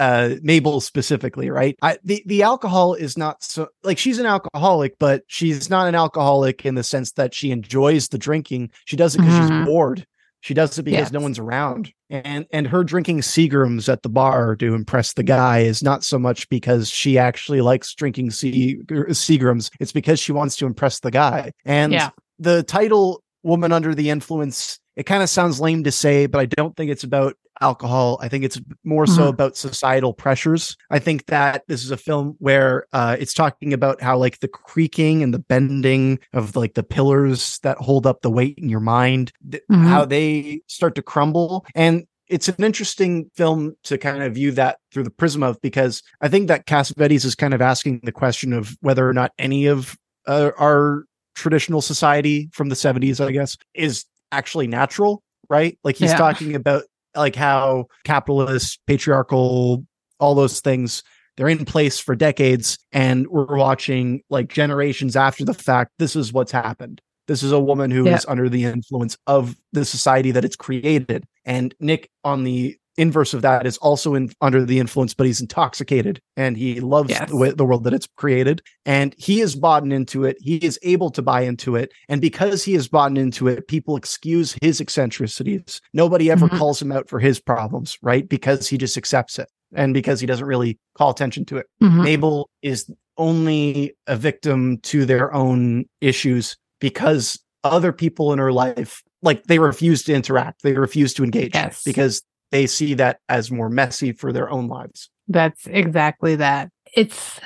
[0.00, 1.76] uh Mabel specifically, right?
[1.82, 5.94] I, the the alcohol is not so like she's an alcoholic, but she's not an
[5.94, 8.70] alcoholic in the sense that she enjoys the drinking.
[8.86, 9.58] She does it because mm-hmm.
[9.60, 10.06] she's bored.
[10.40, 11.12] She does it because yes.
[11.12, 11.92] no one's around.
[12.08, 16.18] And and her drinking Seagrams at the bar to impress the guy is not so
[16.18, 19.70] much because she actually likes drinking Seagrams.
[19.78, 21.52] It's because she wants to impress the guy.
[21.64, 22.10] And yeah.
[22.38, 26.46] the title Woman Under the Influence, it kind of sounds lame to say, but I
[26.46, 28.18] don't think it's about alcohol.
[28.20, 29.28] I think it's more so mm-hmm.
[29.28, 30.76] about societal pressures.
[30.90, 34.48] I think that this is a film where uh, it's talking about how like the
[34.48, 38.80] creaking and the bending of like the pillars that hold up the weight in your
[38.80, 39.86] mind, th- mm-hmm.
[39.86, 41.64] how they start to crumble.
[41.74, 46.02] And it's an interesting film to kind of view that through the prism of because
[46.20, 49.66] I think that Cassavetes is kind of asking the question of whether or not any
[49.66, 49.96] of
[50.26, 51.04] uh, our
[51.34, 55.78] traditional society from the 70s, I guess, is actually natural, right?
[55.82, 56.18] Like he's yeah.
[56.18, 56.84] talking about
[57.14, 59.84] like how capitalist, patriarchal,
[60.18, 61.02] all those things
[61.36, 66.32] they're in place for decades and we're watching like generations after the fact this is
[66.32, 68.16] what's happened this is a woman who Yeah.
[68.16, 73.32] is under the influence of the society that it's created and nick on the inverse
[73.34, 77.30] of that is also in under the influence but he's intoxicated and he loves Yes.
[77.30, 80.78] the, way, the world that it's created and he is bought into it he is
[80.82, 84.80] able to buy into it and because he is bought into it people excuse his
[84.80, 86.58] eccentricities nobody ever Mhm.
[86.58, 90.26] calls him out for his problems right because he just accepts it and because he
[90.26, 92.02] doesn't really call attention to it Mhm.
[92.04, 99.02] Mabel is only a victim to their own issues because other people in her life,
[99.22, 101.82] like they refuse to interact, they refuse to engage Yes.
[101.84, 105.10] because they see that as more messy for their own lives.
[105.28, 106.70] That's exactly that.
[106.94, 107.40] It's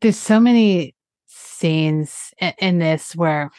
[0.00, 0.94] there's so many
[1.26, 3.50] scenes in, in this where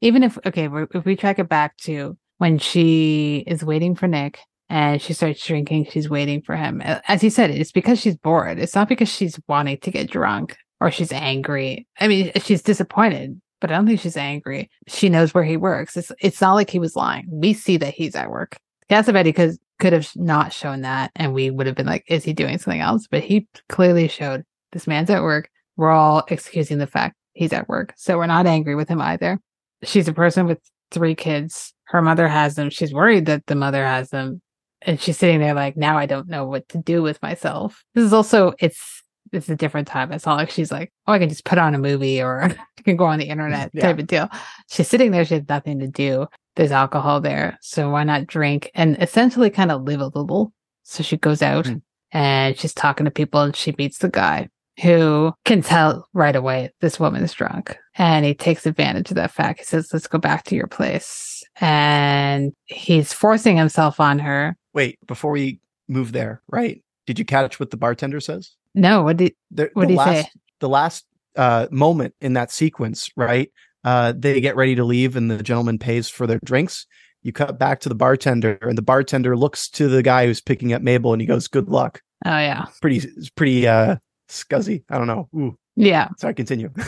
[0.00, 4.38] even if okay, if we track it back to when she is waiting for Nick
[4.68, 6.82] and she starts drinking, she's waiting for him.
[6.84, 8.58] As you said, it's because she's bored.
[8.58, 11.86] It's not because she's wanting to get drunk or she's angry.
[12.00, 14.68] I mean, she's disappointed, but I don't think she's angry.
[14.86, 15.96] She knows where he works.
[15.96, 17.26] It's it's not like he was lying.
[17.30, 18.56] We see that he's at work.
[18.90, 22.32] Cassavetes could could have not shown that, and we would have been like, "Is he
[22.32, 25.48] doing something else?" But he clearly showed this man's at work.
[25.76, 29.38] We're all excusing the fact he's at work, so we're not angry with him either.
[29.82, 30.58] She's a person with
[30.90, 31.74] three kids.
[31.84, 32.70] Her mother has them.
[32.70, 34.40] She's worried that the mother has them,
[34.82, 38.04] and she's sitting there like, "Now I don't know what to do with myself." This
[38.04, 39.02] is also it's
[39.32, 40.12] it's a different time.
[40.12, 42.42] It's not like she's like, "Oh, I can just put on a movie or
[42.78, 43.82] I can go on the mm, internet" Yeah.
[43.82, 44.28] type of deal.
[44.70, 45.24] She's sitting there.
[45.24, 47.56] She has nothing to do there's alcohol there.
[47.60, 50.52] So why not drink and essentially kind of live a little?
[50.82, 51.82] So she goes out Mm.
[52.12, 54.48] and she's talking to people and she meets the guy
[54.82, 57.76] who can tell right away this woman is drunk.
[57.96, 59.60] And he takes advantage of that fact.
[59.60, 61.42] He says, let's go back to your place.
[61.60, 64.54] And he's forcing himself on her.
[64.74, 66.82] Wait, before we move there, right?
[67.06, 68.52] Did you catch what the bartender says?
[68.74, 70.16] No, what did, The, What'd the he say?
[70.22, 70.28] last,
[70.60, 73.50] The last uh, moment in that sequence, right?
[73.86, 76.86] Uh, they get ready to leave and the gentleman pays for their drinks.
[77.22, 80.72] You cut back to the bartender and the bartender looks to the guy who's picking
[80.72, 82.02] up Mabel and he goes, good luck.
[82.24, 82.66] oh yeah.
[82.82, 83.96] Pretty, it's pretty uh,
[84.28, 84.82] scuzzy.
[84.90, 85.28] I don't know.
[85.34, 86.08] Ooh, Yeah.
[86.18, 86.70] sorry, continue.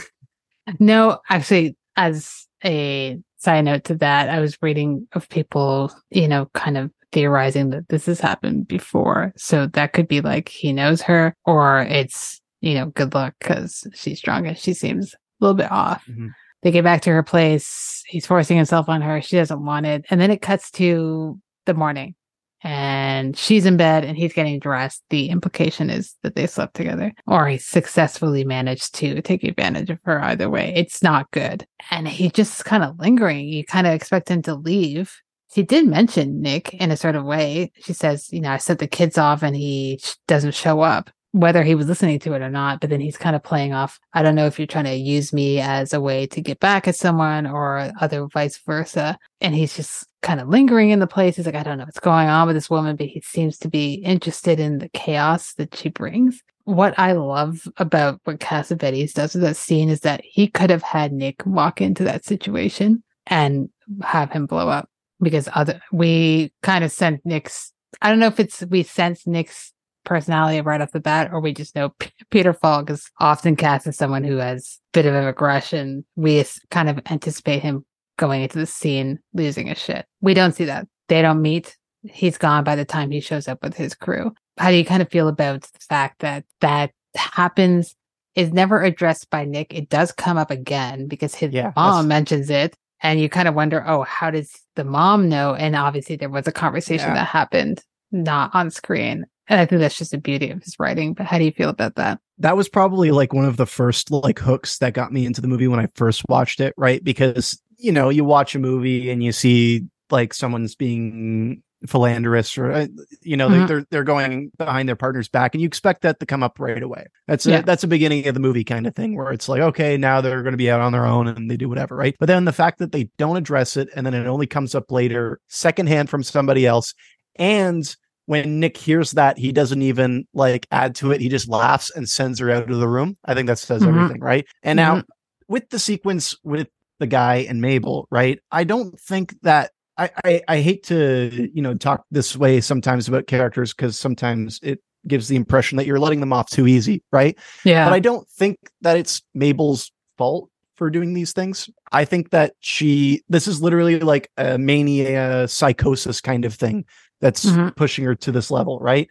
[0.78, 6.51] No, actually, as a side note to that, I was reading of people, you know,
[6.53, 9.32] kind of theorizing that this has happened before.
[9.36, 13.86] So that could be like he knows her, or it's, you know, good luck because
[13.94, 16.05] she's drunk and she seems a little bit off.
[16.07, 16.28] Mhm.
[16.62, 18.02] They get back to her place.
[18.06, 19.20] He's forcing himself on her.
[19.20, 20.04] She doesn't want it.
[20.11, 22.14] And then it cuts to the morning
[22.62, 25.02] and she's in bed and he's getting dressed.
[25.11, 29.98] The implication is that they slept together or he successfully managed to take advantage of
[30.04, 30.72] her either way.
[30.74, 31.66] It's not good.
[31.90, 33.46] And he just kind of lingering.
[33.46, 35.14] You kind of expect him to leave.
[35.54, 37.72] She did mention Nick in a sort of way.
[37.80, 41.62] She says, you know, I set the kids off and he doesn't show up, whether
[41.62, 42.81] he was listening to it or not.
[42.81, 43.99] But then he's kind of playing off.
[44.14, 46.89] I don't know if you're trying to use me as a way to get back
[46.89, 49.18] at someone or other vice versa.
[49.41, 51.37] And he's just kind of lingering in the place.
[51.37, 53.68] He's like, I don't know what's going on with this woman, but he seems to
[53.68, 56.43] be interested in the chaos that she brings.
[56.64, 60.83] What I love about what Cassavetes does with that scene is that he could have
[60.83, 63.70] had Nick walk into that situation and
[64.03, 64.89] have him blow up
[65.20, 67.72] because other we kind of sent Nick's.
[68.03, 69.72] I don't know if it's we sense Nick's
[70.09, 73.86] personality right off the bat, or we just know P- Peter Falk is often cast
[73.86, 76.04] as someone who has a bit of an aggression.
[76.16, 77.84] We kind of anticipate him
[78.16, 80.06] going into the scene losing his shit.
[80.20, 80.88] We don't see that.
[81.09, 81.76] They don't meet.
[82.02, 84.32] He's gone by the time he shows up with his crew.
[84.56, 87.94] How do you kind of feel about the fact that that happens?
[88.34, 89.74] Is never addressed by Nick.
[89.74, 93.54] It does come up again because his Yeah, mom mentions it, and you kind of
[93.56, 95.54] wonder, oh, how does the mom know?
[95.56, 97.14] And obviously, there was a conversation Yeah.
[97.14, 97.82] that happened
[98.12, 99.26] not on screen.
[99.49, 101.14] And I think that's just the beauty of his writing.
[101.14, 102.20] But how do you feel about that?
[102.40, 105.49] that was probably like one of the first like hooks that got me into the
[105.49, 107.03] movie when I first watched it, right?
[107.03, 112.72] Because you know, you watch a movie and you see like someone's being philanderous or
[112.72, 112.86] uh,
[113.22, 113.61] you know Mhm.
[113.61, 116.59] they, they're they're going behind their partner's back and you expect that to come up
[116.59, 119.49] right away that's a, that's a beginning of the movie kind of thing where it's
[119.49, 121.94] like okay now they're going to be out on their own and they do whatever
[121.94, 124.74] right but then the fact that they don't address it and then it only comes
[124.74, 126.94] up later secondhand from somebody else
[127.36, 127.94] and
[128.29, 131.20] when Nick hears that, he doesn't even like add to it.
[131.22, 133.16] He just laughs and sends her out of the room.
[133.24, 133.89] I think that says Mhm.
[133.89, 134.47] everything, right?
[134.62, 135.03] And now
[135.49, 136.68] with the sequence with
[136.99, 138.39] the guy and Mabel, right?
[138.53, 143.09] I don't think that I, I, I hate to, you know, talk this way sometimes
[143.09, 147.03] about characters because sometimes it gives the impression that you're letting them off too easy,
[147.11, 147.35] right?
[147.64, 147.87] Yeah.
[147.87, 151.70] But I don't think that it's Mabel's fault for doing these things.
[151.93, 156.85] I think that she, this is literally like a mania psychosis kind of thing
[157.20, 157.74] that's Mhm.
[157.76, 159.08] pushing her to this level, right?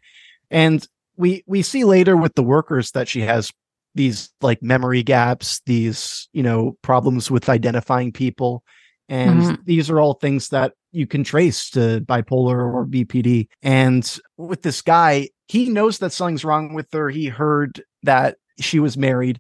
[0.52, 0.86] And
[1.18, 3.52] we we see later with the workers that she has
[3.96, 8.64] these like memory gaps, these, you know, problems with identifying people.
[9.10, 9.66] And Mhm.
[9.66, 13.48] these are all things that you can trace to bipolar or BPD.
[13.64, 17.10] And with this guy, he knows that something's wrong with her.
[17.10, 19.40] He heard that she was married.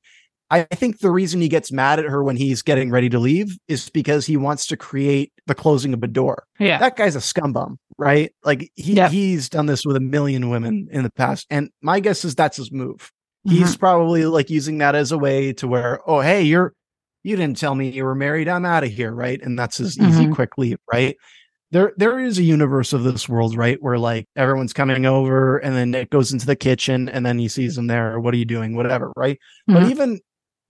[0.50, 3.58] I think the reason he gets mad at her when he's getting ready to leave
[3.68, 6.46] is because he wants to create the closing of a door.
[6.58, 6.78] Yeah.
[6.80, 8.32] That guy's a scumbum, right?
[8.44, 9.12] Like he Yep.
[9.12, 11.46] he's done this with a million women in the past.
[11.50, 13.12] And my guess is that's his move.
[13.44, 13.80] He's Mm-hmm.
[13.80, 16.74] probably like using that as a way to where, oh, hey, you're
[17.24, 18.48] you didn't tell me you were married.
[18.48, 19.42] I'm out of here, right?
[19.42, 20.34] And that's his easy, Mhm.
[20.36, 21.18] quick leave, right?
[21.72, 23.78] There there is a universe of this world, right?
[23.82, 27.50] Where like everyone's coming over and then Nick goes into the kitchen and then he
[27.50, 28.20] sees him there.
[28.20, 28.76] What are you doing?
[28.76, 29.38] Whatever, right?
[29.68, 29.90] But Mhm.
[29.92, 30.20] even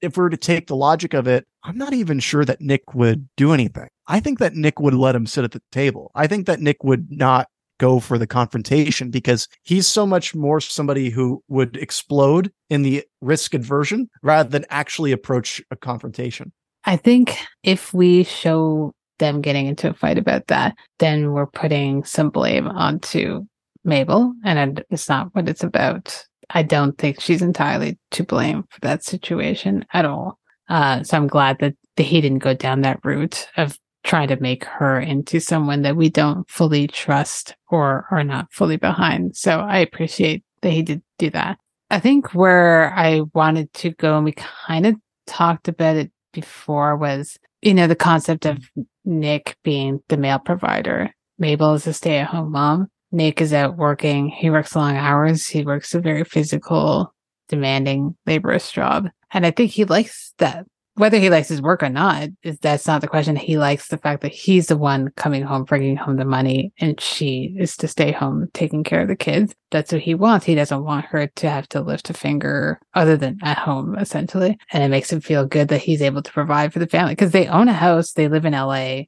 [0.01, 2.93] if we were to take the logic of it, I'm not even sure that Nick
[2.93, 3.87] would do anything.
[4.07, 6.11] I think that Nick would let him sit at the table.
[6.15, 7.47] I think that Nick would not
[7.79, 13.03] go for the confrontation because he's so much more somebody who would explode in the
[13.21, 16.51] risk aversion rather than actually approach a confrontation.
[16.85, 22.03] I think if we show them getting into a fight about that, then we're putting
[22.03, 23.45] some blame onto
[23.83, 26.25] Mabel, and it's not what it's about.
[26.49, 30.39] I don't think she's entirely to blame for that situation at all.
[30.69, 34.63] Uh, so I'm glad that he didn't go down that route of trying to make
[34.63, 39.35] her into someone that we don't fully trust or are not fully behind.
[39.35, 41.57] So I appreciate that he did do that.
[41.89, 44.95] I think where I wanted to go, and we kind of
[45.25, 48.59] talked about it before, was you know the concept of
[49.05, 51.13] Nick being the male provider.
[51.39, 52.87] Mabel is a stay-at-home mom.
[53.11, 54.29] Nick is out working.
[54.29, 55.47] He works long hours.
[55.47, 57.13] He works a very physical,
[57.49, 60.65] demanding, laborious job, and I think he likes that.
[60.95, 63.35] Whether he likes his work or not, is that's not the question.
[63.35, 66.99] He likes the fact that he's the one coming home, bringing home the money, and
[66.99, 69.53] she is to stay home, taking care of the kids.
[69.69, 70.47] That's what he wants.
[70.47, 74.57] He doesn't want her to have to lift a finger other than at home, essentially.
[74.71, 77.31] And it makes him feel good that he's able to provide for the family because
[77.31, 78.13] they own a house.
[78.13, 79.01] They live in LA.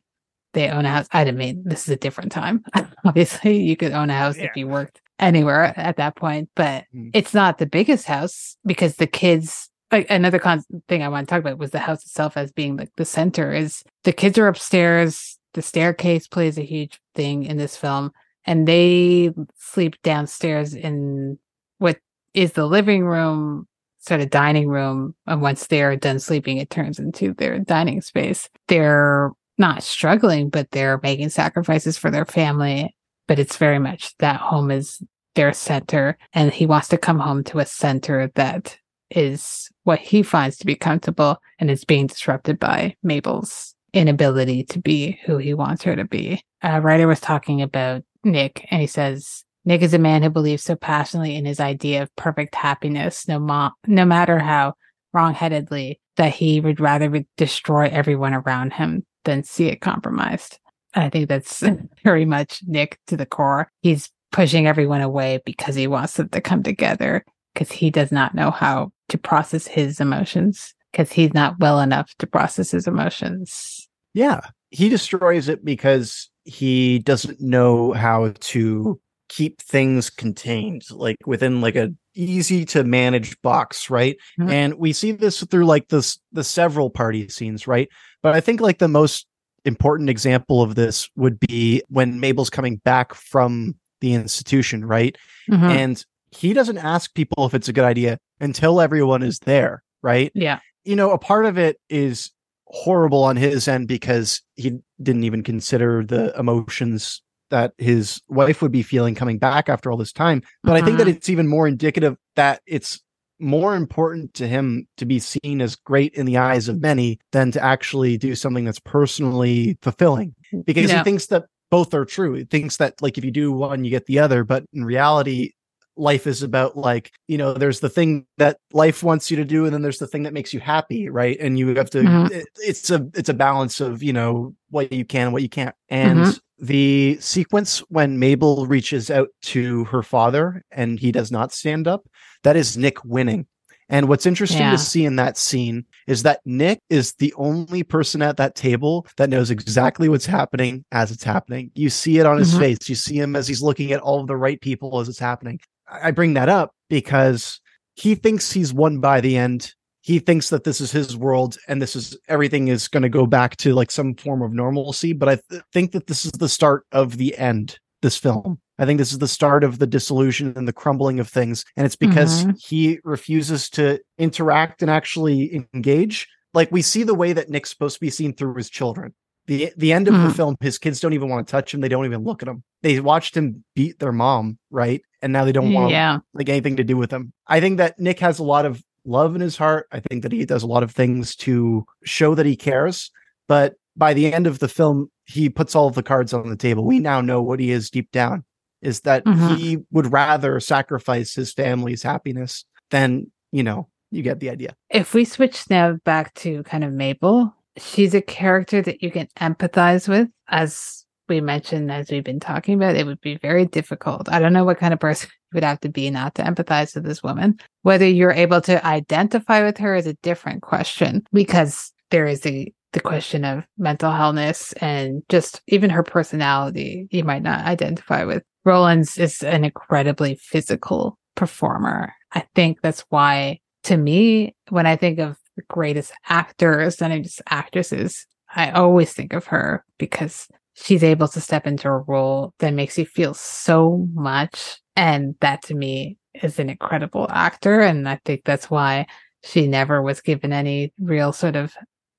[0.53, 1.07] They own a house.
[1.11, 2.63] I didn't mean this is a different time.
[3.05, 7.11] Obviously, you could own a house if you worked anywhere at that point, but Mm.
[7.13, 11.31] it's not the biggest house because the kids like another con- thing I want to
[11.33, 14.47] talk about was the house itself as being like the center is the kids are
[14.47, 15.37] upstairs.
[15.55, 18.11] The staircase plays a huge thing in this film
[18.45, 21.39] and they sleep downstairs in
[21.79, 21.97] what
[22.35, 25.15] is the living room, sort of dining room.
[25.25, 28.47] And once they're done sleeping, it turns into their dining space.
[28.67, 32.95] They're not struggling, but they're making sacrifices for their family.
[33.27, 35.03] But it's very much that home is
[35.35, 36.17] their center.
[36.33, 38.77] And he wants to come home to a center that
[39.11, 44.79] is what he finds to be comfortable and is being disrupted by Mabel's inability to
[44.79, 46.41] be who he wants her to be.
[46.61, 50.63] A writer was talking about Nick and he says, Nick is a man who believes
[50.63, 54.73] so passionately in his idea of perfect happiness, no, ma- no matter how
[55.13, 60.59] wrongheadedly, that he would rather destroy everyone around him than see it compromised.
[60.95, 61.63] I think that's
[62.03, 63.71] very much Nick to the core.
[63.81, 67.23] He's pushing everyone away because he wants them to come together
[67.53, 72.13] because he does not know how to process his emotions because he's not well enough
[72.17, 73.87] to process his emotions.
[74.13, 74.41] Yeah.
[74.71, 78.99] He destroys it because he doesn't know how to
[79.29, 84.17] keep things contained, like within like a easy to manage box, right?
[84.39, 84.51] Mhm.
[84.51, 87.87] And we see this through like this the several party scenes, right?
[88.21, 89.25] But I think like the most
[89.65, 95.17] important example of this would be when Mabel's coming back from the institution, right?
[95.49, 95.63] Mhm.
[95.69, 100.31] And he doesn't ask people if it's a good idea until everyone is there, right?
[100.35, 100.59] yeah.
[100.85, 102.31] you know, a part of it is
[102.65, 108.71] horrible on his end because he didn't even consider the emotions that his wife would
[108.71, 110.41] be feeling coming back after all this time.
[110.63, 111.15] But I think that Mhm.
[111.15, 113.01] it's even more indicative that it's
[113.39, 117.51] more important to him to be seen as great in the eyes of many than
[117.51, 120.35] to actually do something that's personally fulfilling
[120.65, 120.97] because Yeah.
[120.99, 122.33] he thinks that both are true.
[122.33, 125.51] He thinks that like if you do one, you get the other, but in reality,
[125.95, 129.65] life is about like you know there's the thing that life wants you to do
[129.65, 132.31] and then there's the thing that makes you happy right and you have to Mhm.
[132.31, 135.49] it- it's a it's a balance of you know what you can and what you
[135.49, 136.39] can't and Mhm.
[136.61, 142.05] The sequence when mabel reaches out to her father and he does not stand up
[142.43, 143.47] that is nick winning
[143.91, 144.71] and what's interesting Yeah.
[144.71, 149.07] to see in that scene is that Nick is the only person at that table
[149.17, 151.71] that knows exactly what's happening as it's happening.
[151.73, 152.59] You see it on his Mhm.
[152.59, 152.77] face.
[152.87, 155.59] You see him as he's looking at all of the right people as it's happening.
[155.91, 157.61] I bring that up because
[157.95, 159.73] he thinks he's won by the end.
[160.01, 163.25] He thinks that this is his world and this is everything is going to go
[163.25, 165.13] back to like some form of normalcy.
[165.13, 168.59] But I th- think that this is the start of the end, this film.
[168.77, 171.65] I think this is the start of the disillusion and the crumbling of things.
[171.75, 172.51] And it's because mm-hmm.
[172.57, 176.27] he refuses to interact and actually engage.
[176.53, 179.13] Like we see the way that Nick's supposed to be seen through his children.
[179.47, 180.27] The the end of mm-hmm.
[180.27, 181.81] the film, his kids don't even want to touch him.
[181.81, 182.63] They don't even look at him.
[182.83, 185.01] They watched him beat their mom, right?
[185.21, 186.19] And now they don't want yeah.
[186.33, 187.33] like anything to do with him.
[187.47, 189.87] I think that Nick has a lot of love in his heart.
[189.91, 193.11] I think that he does a lot of things to show that he cares.
[193.47, 196.55] But by the end of the film, he puts all of the cards on the
[196.55, 196.85] table.
[196.85, 198.45] We now know what he is deep down
[198.81, 199.55] is that mm-hmm.
[199.55, 204.75] he would rather sacrifice his family's happiness than, you know, you get the idea.
[204.89, 209.27] If we switch now back to kind of Mabel, she's a character that you can
[209.39, 214.27] empathize with as we mentioned as we've been talking about it would be very difficult.
[214.29, 216.95] I don't know what kind of person you would have to be not to empathize
[216.95, 217.59] with this woman.
[217.83, 222.73] Whether you're able to identify with her is a different question because there is the
[222.91, 228.41] the question of mental illness and just even her personality you might not identify with.
[228.65, 232.11] Rowlands is an incredibly physical performer.
[232.33, 237.41] I think that's why to me when i think of the greatest actors and just
[237.49, 238.25] actresses
[238.55, 240.47] i always think of her because
[240.83, 244.79] she's able to step into a role that makes you feel so much.
[244.95, 247.81] And that to me is an incredible actor.
[247.81, 249.07] And I think that's why
[249.43, 251.73] she never was given any real sort of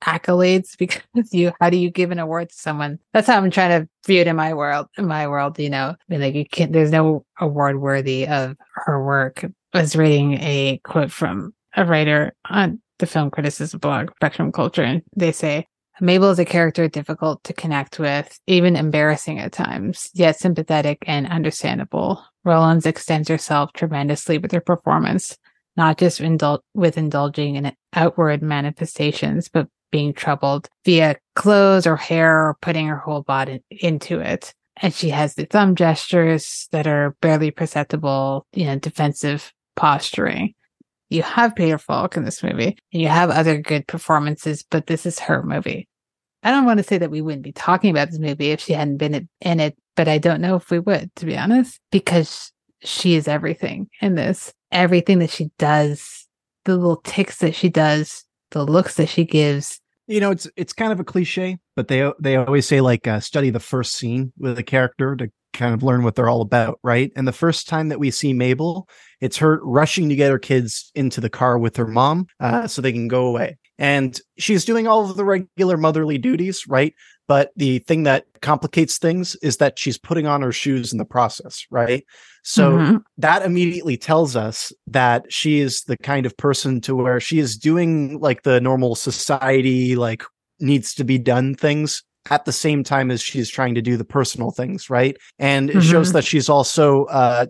[0.04, 3.82] accolades because you how do you give an award to someone that's how i'm trying
[3.82, 6.46] to view it in my world in my world you know I mean, like you
[6.46, 9.44] can't there's no award worthy of her work
[9.74, 14.82] I was reading a quote from a writer on the film criticism blog spectrum culture
[14.82, 15.66] and they say
[16.00, 21.26] Mabel is a character difficult to connect with, even embarrassing at times, yet sympathetic and
[21.26, 22.24] understandable.
[22.44, 25.36] Rowlands extends herself tremendously with her performance,
[25.76, 32.48] not just indul- with indulging in outward manifestations, but being troubled via clothes or hair
[32.48, 34.54] or putting her whole body into it.
[34.76, 40.54] And she has the thumb gestures that are barely perceptible, you know, defensive posturing
[41.10, 45.04] you have Peter Falk in this movie and you have other good performances, but this
[45.04, 45.88] is her movie.
[46.42, 48.72] I don't want to say that we wouldn't be talking about this movie if she
[48.72, 52.52] hadn't been in it, but I don't know if we would, to be honest, because
[52.82, 54.52] she is everything in this.
[54.72, 56.26] Everything that she does,
[56.64, 59.80] the little ticks that she does, the looks that she gives.
[60.06, 63.20] You know, it's it's kind of a cliche, but they they always say like uh,
[63.20, 66.78] study the first scene with a character to kind of learn what they're all about,
[66.82, 67.12] right?
[67.16, 68.88] And the first time that we see Mabel,
[69.20, 72.80] it's her rushing to get her kids into the car with her mom uh, so
[72.80, 73.58] they can go away.
[73.80, 76.94] And she's doing all of the regular motherly duties, right?
[77.26, 81.04] But the thing that complicates things is that she's putting on her shoes in the
[81.06, 82.04] process, right?
[82.42, 82.96] So mm-hmm.
[83.16, 87.56] that immediately tells us that she is the kind of person to where she is
[87.56, 90.24] doing like the normal society, like
[90.60, 94.04] needs to be done things at the same time as she's trying to do the
[94.04, 95.16] personal things, right?
[95.38, 95.90] And it mm-hmm.
[95.90, 97.46] shows that she's also uh,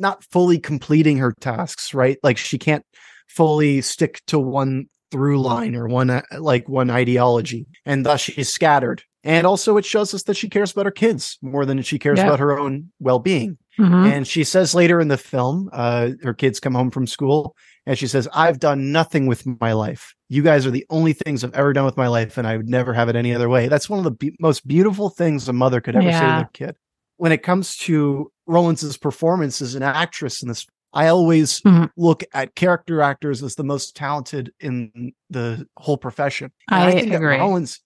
[0.00, 2.18] not fully completing her tasks, right?
[2.24, 2.84] Like she can't
[3.28, 8.52] fully stick to one through line or one uh, like one ideology and thus she's
[8.52, 11.98] scattered and also it shows us that she cares about her kids more than she
[11.98, 12.26] cares yeah.
[12.26, 14.06] about her own well-being mm-hmm.
[14.06, 17.56] and she says later in the film uh, her kids come home from school
[17.86, 21.42] and she says i've done nothing with my life you guys are the only things
[21.42, 23.68] i've ever done with my life and i would never have it any other way
[23.68, 26.20] that's one of the be- most beautiful things a mother could ever yeah.
[26.20, 26.76] say to their kid
[27.18, 31.84] when it comes to Rowlands's performance as an actress in this I always mm-hmm.
[31.96, 36.50] look at character actors as the most talented in the whole profession.
[36.68, 37.36] I, I think agree.
[37.36, 37.80] Rowlands,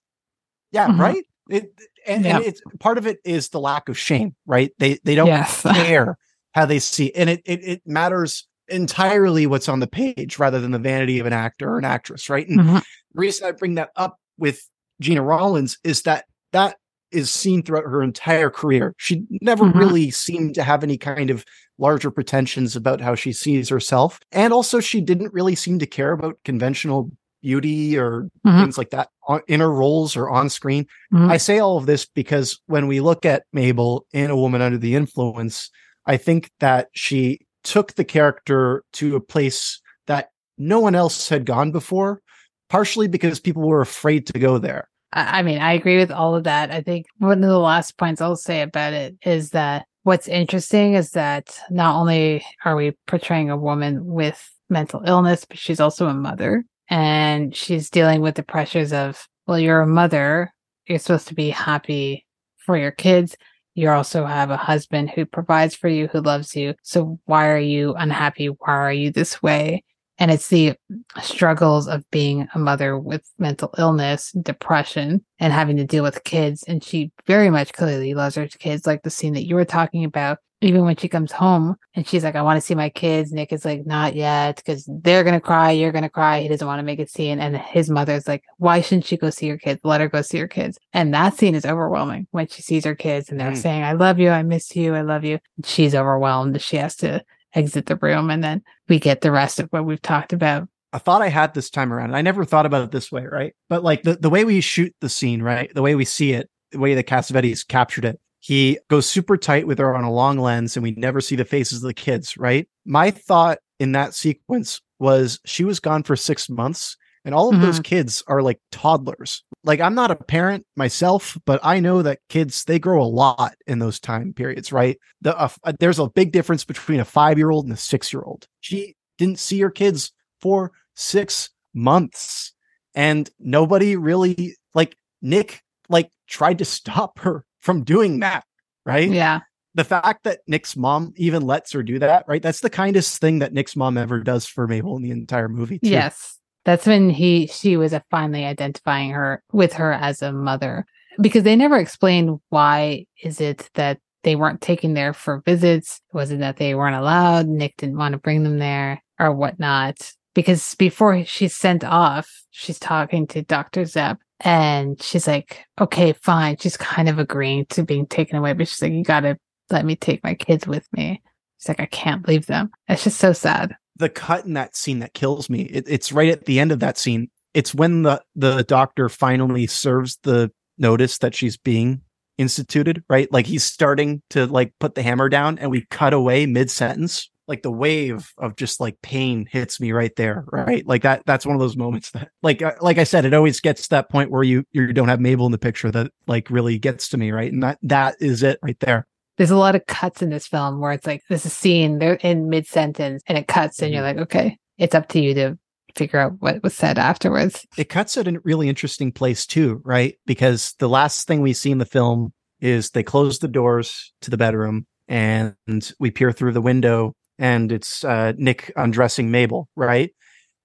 [0.71, 1.01] yeah, mm-hmm.
[1.01, 1.25] right.
[1.49, 1.73] It,
[2.07, 2.35] and, yep.
[2.37, 4.71] and, it's part of it is the lack of shame, right?
[4.79, 5.61] They they don't yes.
[5.73, 6.17] care
[6.53, 10.71] how they see, and it, it it matters entirely what's on the page rather than
[10.71, 12.47] the vanity of an actor or an actress, right?
[12.47, 12.75] And mm-hmm.
[12.75, 12.83] the
[13.13, 14.67] reason I bring that up with
[15.01, 16.77] Gena Rowlands is that that
[17.13, 18.95] is seen throughout her entire career.
[18.97, 19.79] She never mm-hmm.
[19.79, 21.45] really seemed to have any kind of
[21.77, 24.19] larger pretensions about how she sees herself.
[24.31, 27.11] And also, she didn't really seem to care about conventional
[27.41, 28.59] beauty or mm-hmm.
[28.59, 29.09] things like that
[29.47, 30.85] in her roles or on screen.
[31.13, 31.29] Mm-hmm.
[31.29, 34.77] I say all of this because when we look at Mabel in A Woman Under
[34.77, 35.69] the Influence,
[36.05, 41.45] I think that she took the character to a place that no one else had
[41.45, 42.21] gone before,
[42.69, 44.89] partially because people were afraid to go there.
[45.13, 46.71] I mean, I agree with all of that.
[46.71, 50.95] I think one of the last points I'll say about it is that what's interesting
[50.95, 56.07] is that not only are we portraying a woman with mental illness, but she's also
[56.07, 60.51] a mother and she's dealing with the pressures of, well, you're a mother.
[60.87, 62.25] You're supposed to be happy
[62.57, 63.37] for your kids.
[63.75, 66.73] You also have a husband who provides for you, who loves you.
[66.83, 68.47] So why are you unhappy?
[68.47, 69.83] Why are you this way?
[70.23, 70.77] And it's the
[71.21, 76.63] struggles of being a mother with mental illness, depression, and having to deal with kids.
[76.63, 80.05] And she very much clearly loves her kids, like the scene that you were talking
[80.05, 80.37] about.
[80.63, 83.51] even when she comes home and she's like, I want to see my kids, Nick
[83.51, 85.71] is like, not yet, because they're going to cry.
[85.71, 86.39] You're going to cry.
[86.39, 87.39] He doesn't want to make a scene.
[87.39, 89.81] And his mother's like, why shouldn't she go see her kids?
[89.83, 90.79] Let her go see her kids.
[90.93, 93.57] And that scene is overwhelming when she sees her kids and they're mm.
[93.57, 94.29] saying, I love you.
[94.29, 94.95] I miss you.
[94.95, 95.39] I love you.
[95.65, 96.61] She's overwhelmed.
[96.61, 97.25] She has to
[97.55, 98.29] exit the room.
[98.29, 100.67] And then we get the rest of what we've talked about.
[100.91, 102.15] I thought I had this time around.
[102.15, 103.53] I never thought about it this way, right?
[103.67, 105.73] But like the, the way we shoot the scene, right?
[105.73, 109.65] The way we see it, the way the Cassavetes captured it, he goes super tight
[109.65, 112.37] with her on a long lens and we never see the faces of the kids,
[112.37, 112.67] right?
[112.85, 116.95] My thought in that sequence was she was gone for six months
[117.25, 117.63] and all of mm-hmm.
[117.63, 119.43] those kids are like toddlers.
[119.63, 123.55] Like I'm not a parent myself, but I know that kids they grow a lot
[123.67, 124.97] in those time periods, right?
[125.21, 128.47] The, uh, uh there's a big difference between a 5-year-old and a 6-year-old.
[128.59, 130.11] She didn't see her kids
[130.41, 132.53] for 6 months
[132.95, 138.43] and nobody really like Nick like tried to stop her from doing that,
[138.85, 139.09] right?
[139.09, 139.41] Yeah.
[139.75, 142.41] The fact that Nick's mom even lets her do that, right?
[142.41, 145.79] That's the kindest thing that Nick's mom ever does for Mabel in the entire movie.
[145.79, 145.89] Too.
[145.89, 146.37] Yes.
[146.65, 150.85] That's when he she was uh, finally identifying her with her as a mother
[151.21, 155.99] because they never explained why is it that they weren't taken there for visits?
[156.13, 157.47] Was it that they weren't allowed?
[157.47, 160.13] Nick didn't want to bring them there or whatnot?
[160.33, 163.85] Because before she's sent off, she's talking to Dr.
[163.85, 166.57] Zepp and she's like, okay, fine.
[166.57, 169.37] She's kind of agreeing to being taken away, but she's like, you got to
[169.69, 171.21] let me take my kids with me.
[171.59, 172.71] She's like, I can't leave them.
[172.87, 173.75] It's just so sad.
[173.97, 176.79] The cut in that scene that kills me, it, it's right at the end of
[176.79, 177.29] that scene.
[177.53, 182.01] It's when the, the doctor finally serves the notice that she's being
[182.37, 183.31] instituted, right?
[183.31, 187.29] Like he's starting to like put the hammer down and we cut away mid sentence
[187.47, 190.85] like the wave of just like pain hits me right there right?
[190.87, 193.59] Like that that's one of those moments that like uh, like i said it always
[193.59, 196.49] gets to that point where you you don't have mabel in the picture that like
[196.49, 197.51] really gets to me right?
[197.51, 199.05] And that that is it right there
[199.37, 202.15] there's a lot of cuts in this film where it's like there's a scene they're
[202.15, 203.95] in mid sentence and it cuts and mm-hmm.
[203.95, 205.57] you're like okay it's up to you to
[205.95, 210.17] figure out what was said afterwards it cuts at a really interesting place too right
[210.25, 214.31] because the last thing we see in the film is they close the doors to
[214.31, 215.55] the bedroom and
[215.99, 220.09] we peer through the window and it's uh, Nick undressing Mabel, right?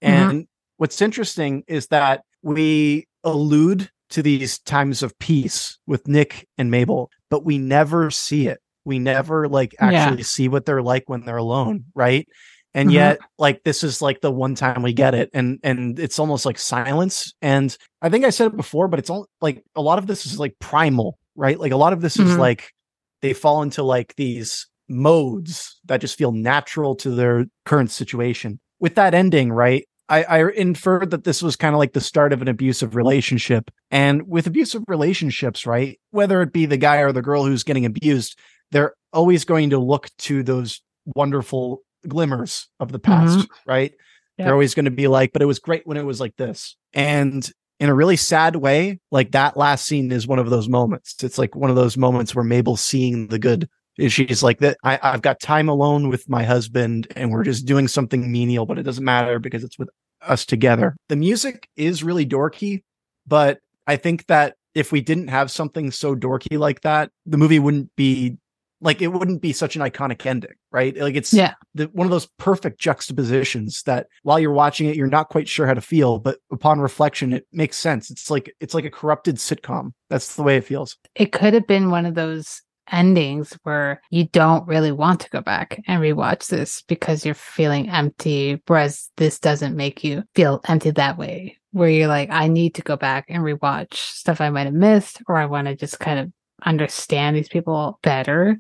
[0.02, 0.14] Mm-hmm.
[0.14, 0.40] And mm-hmm.
[0.76, 7.10] what's interesting is that we allude to these times of peace with Nick and Mabel,
[7.31, 8.61] but we never see it.
[8.85, 10.24] We never like actually yeah.
[10.24, 12.26] see what they're like when they're alone, right?
[12.74, 12.97] And mm-hmm.
[12.97, 16.47] yet, like this is like the one time we get it, and and it's almost
[16.47, 17.35] like silence.
[17.43, 20.26] And I think I said it before, but it's all like a lot of this
[20.26, 21.59] is like primal, right?
[21.59, 22.31] Like a lot of this mm-hmm.
[22.31, 22.72] is like
[23.20, 28.61] they fall into like these modes that just feel natural to their current situation.
[28.81, 29.89] With that ending, right?
[30.09, 33.70] I, I inferred that this was kind of like the start of an abusive relationship.
[33.90, 36.00] And with abusive relationships, right?
[36.11, 38.38] Whether it be the guy or the girl who's getting abused,
[38.70, 40.80] they're always going to look to those
[41.14, 43.70] wonderful glimmers of the past, mm-hmm.
[43.70, 43.92] right?
[44.38, 44.46] Yep.
[44.46, 46.76] They're always going to be like, but it was great when it was like this.
[46.94, 47.50] And
[47.80, 51.22] in a really sad way, like that last scene is one of those moments.
[51.22, 53.68] It's like one of those moments where Mabel's seeing the good
[54.07, 57.88] she's like that I, i've got time alone with my husband and we're just doing
[57.88, 59.90] something menial but it doesn't matter because it's with
[60.20, 60.96] us together.
[61.09, 62.82] The music is really dorky
[63.26, 67.59] but i think that if we didn't have something so dorky like that the movie
[67.59, 68.36] wouldn't be
[68.80, 70.96] like it wouldn't be such an iconic ending right?
[70.96, 71.55] Like it's yeah.
[71.74, 75.66] the, one of those perfect juxtapositions that while you're watching it you're not quite sure
[75.66, 78.11] how to feel but upon reflection it makes sense.
[78.11, 79.92] It's like it's like a corrupted sitcom.
[80.11, 80.96] That's the way it feels.
[81.14, 85.41] It could have been one of those endings where you don't really want to go
[85.41, 90.91] back and rewatch this because you're feeling empty, whereas this doesn't make you feel empty
[90.91, 94.66] that way, where you're like, I need to go back and rewatch stuff I might
[94.66, 96.32] have missed, or I want to just kind of
[96.64, 98.59] understand these people better.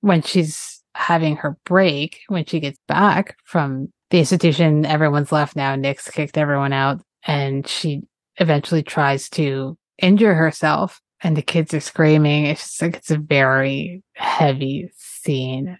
[0.00, 5.74] When she's having her break, when she gets back from the institution, everyone's left now.
[5.74, 8.02] Nick's kicked everyone out, and she
[8.36, 12.46] eventually tries to injure herself and the kids are screaming.
[12.46, 15.78] It's just like it's a very heavy scene.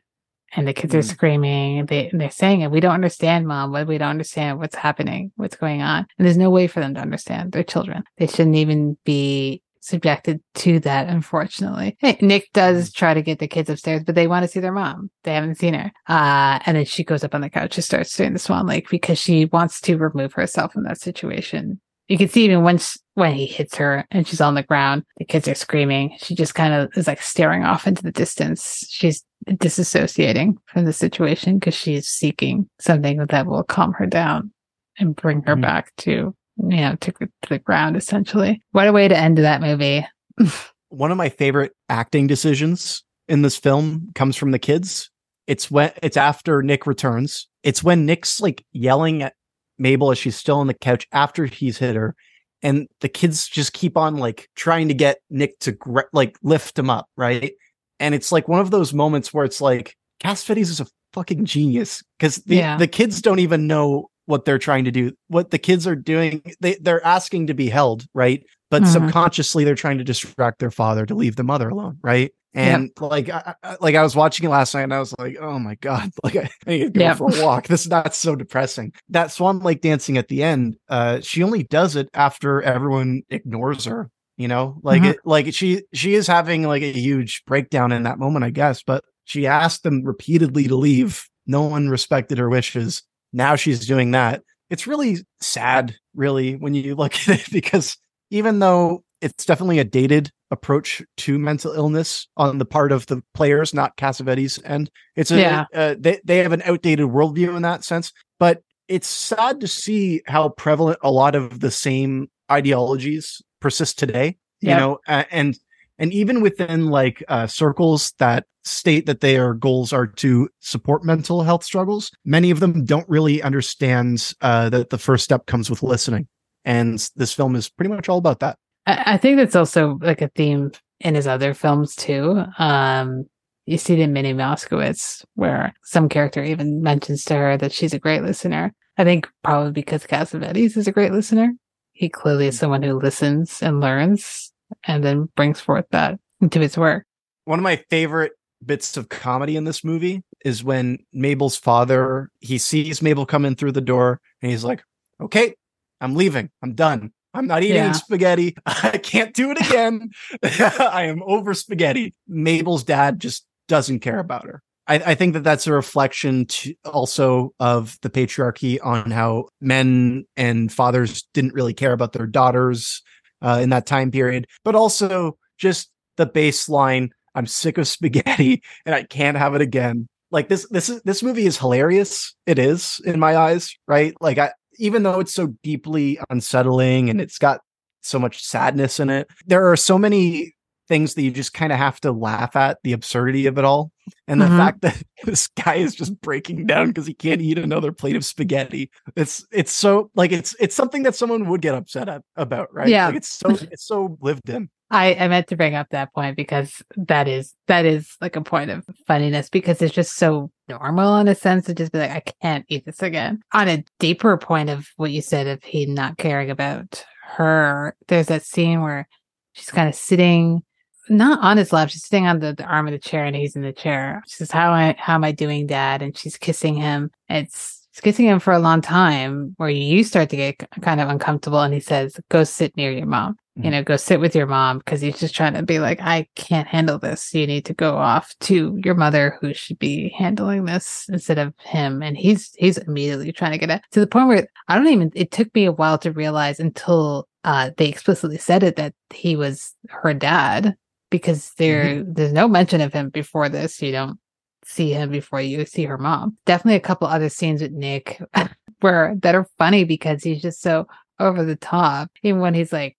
[0.52, 0.98] And the kids mm.
[0.98, 1.86] are screaming.
[1.86, 2.70] They they're saying it.
[2.70, 3.72] We don't understand, mom.
[3.72, 6.06] But we don't understand what's happening, what's going on.
[6.16, 7.52] And there's no way for them to understand.
[7.52, 8.02] They're children.
[8.16, 11.96] They shouldn't even be subjected to that, unfortunately.
[12.00, 12.94] Hey, Nick does mm.
[12.94, 15.10] try to get the kids upstairs, but they want to see their mom.
[15.24, 15.92] They haven't seen her.
[16.08, 18.88] Uh, and then she goes up on the couch and starts doing the Swan Lake
[18.90, 23.34] because she wants to remove herself from that situation you can see even once when
[23.34, 26.16] he hits her and she's on the ground, the kids are screaming.
[26.18, 28.86] She just kind of is like staring off into the distance.
[28.88, 34.50] She's disassociating from the situation because she's seeking something that will calm her down
[34.98, 35.62] and bring her mm-hmm.
[35.62, 38.62] back to, you know, to, to the ground essentially.
[38.72, 40.06] What a way to end that movie.
[40.88, 45.10] One of my favorite acting decisions in this film comes from the kids.
[45.46, 47.48] It's when it's after Nick returns.
[47.62, 49.34] It's when Nick's like yelling at
[49.78, 52.14] Mabel as she's still on the couch after he's hit her.
[52.62, 55.76] And the kids just keep on like trying to get Nick to
[56.12, 57.52] like lift him up, right?
[58.00, 62.02] And it's like one of those moments where it's like Cassavetes is a fucking genius
[62.18, 62.76] because the, Yeah.
[62.76, 65.12] the kids don't even know what they're trying to do.
[65.28, 68.42] What the kids are doing, they, they're asking to be held, right?
[68.70, 68.92] But Mhm.
[68.92, 72.30] subconsciously, they're trying to distract their father to leave the mother alone, right?
[72.54, 75.58] And like, I, like I was watching it last night, and I was like, "Oh
[75.58, 77.16] my god!" Like, I, I need to go Yep.
[77.18, 77.66] for a walk.
[77.68, 78.92] This is not so depressing.
[79.10, 83.84] That Swan Lake dancing at the end, uh, she only does it after everyone ignores
[83.84, 84.10] her.
[84.38, 85.10] You know, like Mhm.
[85.10, 88.82] it, like she she is having like a huge breakdown in that moment, I guess.
[88.82, 91.24] But she asked them repeatedly to leave.
[91.46, 93.02] No one respected her wishes.
[93.32, 94.42] Now she's doing that.
[94.70, 97.96] It's really sad, really, when you look at it, because
[98.30, 103.22] even though it's definitely a dated approach to mental illness on the part of the
[103.34, 105.64] players, not Cassavetes, and it's a Yeah.
[105.74, 108.12] uh, they they have an outdated worldview in that sense.
[108.38, 114.38] But it's sad to see how prevalent a lot of the same ideologies persist today.
[114.60, 114.78] You Yep.
[114.78, 115.58] know, uh, and
[115.98, 121.42] and even within like uh, circles that state that their goals are to support mental
[121.42, 125.82] health struggles, many of them don't really understand uh, that the first step comes with
[125.82, 126.28] listening.
[126.64, 128.58] And this film is pretty much all about that.
[128.88, 132.42] I, think that's also like a theme in his other films too.
[132.58, 133.26] Um,
[133.66, 137.92] you see it in Minnie Moskowitz, where some character even mentions to her that she's
[137.92, 138.72] a great listener.
[138.96, 141.52] I think probably because Cassavetes is a great listener.
[141.92, 144.52] He clearly is someone who listens and learns
[144.84, 147.04] and then brings forth that into his work.
[147.44, 148.32] One of my favorite
[148.64, 153.54] bits of comedy in this movie is when Mabel's father he sees Mabel come in
[153.54, 154.82] through the door and he's like,
[155.20, 155.54] "Okay,
[156.00, 156.50] I'm leaving.
[156.62, 157.12] I'm done.
[157.34, 157.92] I'm not eating Yeah.
[157.92, 158.56] spaghetti.
[158.66, 160.10] I can't do it again.
[160.42, 164.62] I am over spaghetti." Mabel's dad just doesn't care about her.
[164.86, 170.24] I, I think that that's a reflection to also of the patriarchy on how men
[170.36, 173.02] and fathers didn't really care about their daughters
[173.42, 177.10] uh, in that time period, but also just the baseline.
[177.34, 180.08] I'm sick of spaghetti and I can't have it again.
[180.30, 182.34] Like this, this is this movie is hilarious.
[182.46, 184.14] It is in my eyes, right?
[184.20, 187.60] Like I, even though it's so deeply unsettling and it's got
[188.02, 190.54] so much sadness in it, there are so many
[190.88, 193.92] things that you just kind of have to laugh at the absurdity of it all.
[194.26, 194.56] And the Mhm.
[194.56, 198.24] fact that this guy is just breaking down because he can't eat another plate of
[198.24, 198.90] spaghetti.
[199.14, 202.88] It's it's so like it's it's something that someone would get upset at, about, right?
[202.88, 203.08] Yeah.
[203.08, 204.70] Like it's so it's so lived in.
[204.90, 208.40] I, I meant to bring up that point because that is that is like a
[208.40, 212.10] point of funniness because it's just so normal in a sense to just be like,
[212.10, 213.40] I can't eat this again.
[213.52, 217.04] On a deeper point of what you said of he not caring about
[217.36, 219.08] her, there's that scene where
[219.52, 220.62] she's kind of sitting
[221.10, 223.56] not on his lap, she's sitting on the, the arm of the chair and he's
[223.56, 224.22] in the chair.
[224.26, 226.02] She says, How I how am I doing, Dad?
[226.02, 227.10] And she's kissing him.
[227.28, 231.60] It's kissing him for a long time where you start to get kind of uncomfortable
[231.60, 234.78] and he says, Go sit near your mom you know, go sit with your mom
[234.78, 237.34] because he's just trying to be like, I can't handle this.
[237.34, 241.52] You need to go off to your mother who should be handling this instead of
[241.58, 242.02] him.
[242.02, 245.10] And he's he's immediately trying to get it to the point where I don't even
[245.14, 249.34] it took me a while to realize until uh they explicitly said it that he
[249.34, 250.76] was her dad
[251.10, 253.82] because there there's no mention of him before this.
[253.82, 254.20] You don't
[254.64, 256.36] see him before you see her mom.
[256.46, 258.22] Definitely a couple other scenes with Nick
[258.80, 260.86] where that are funny because he's just so
[261.18, 262.10] over the top.
[262.22, 262.96] Even when he's like,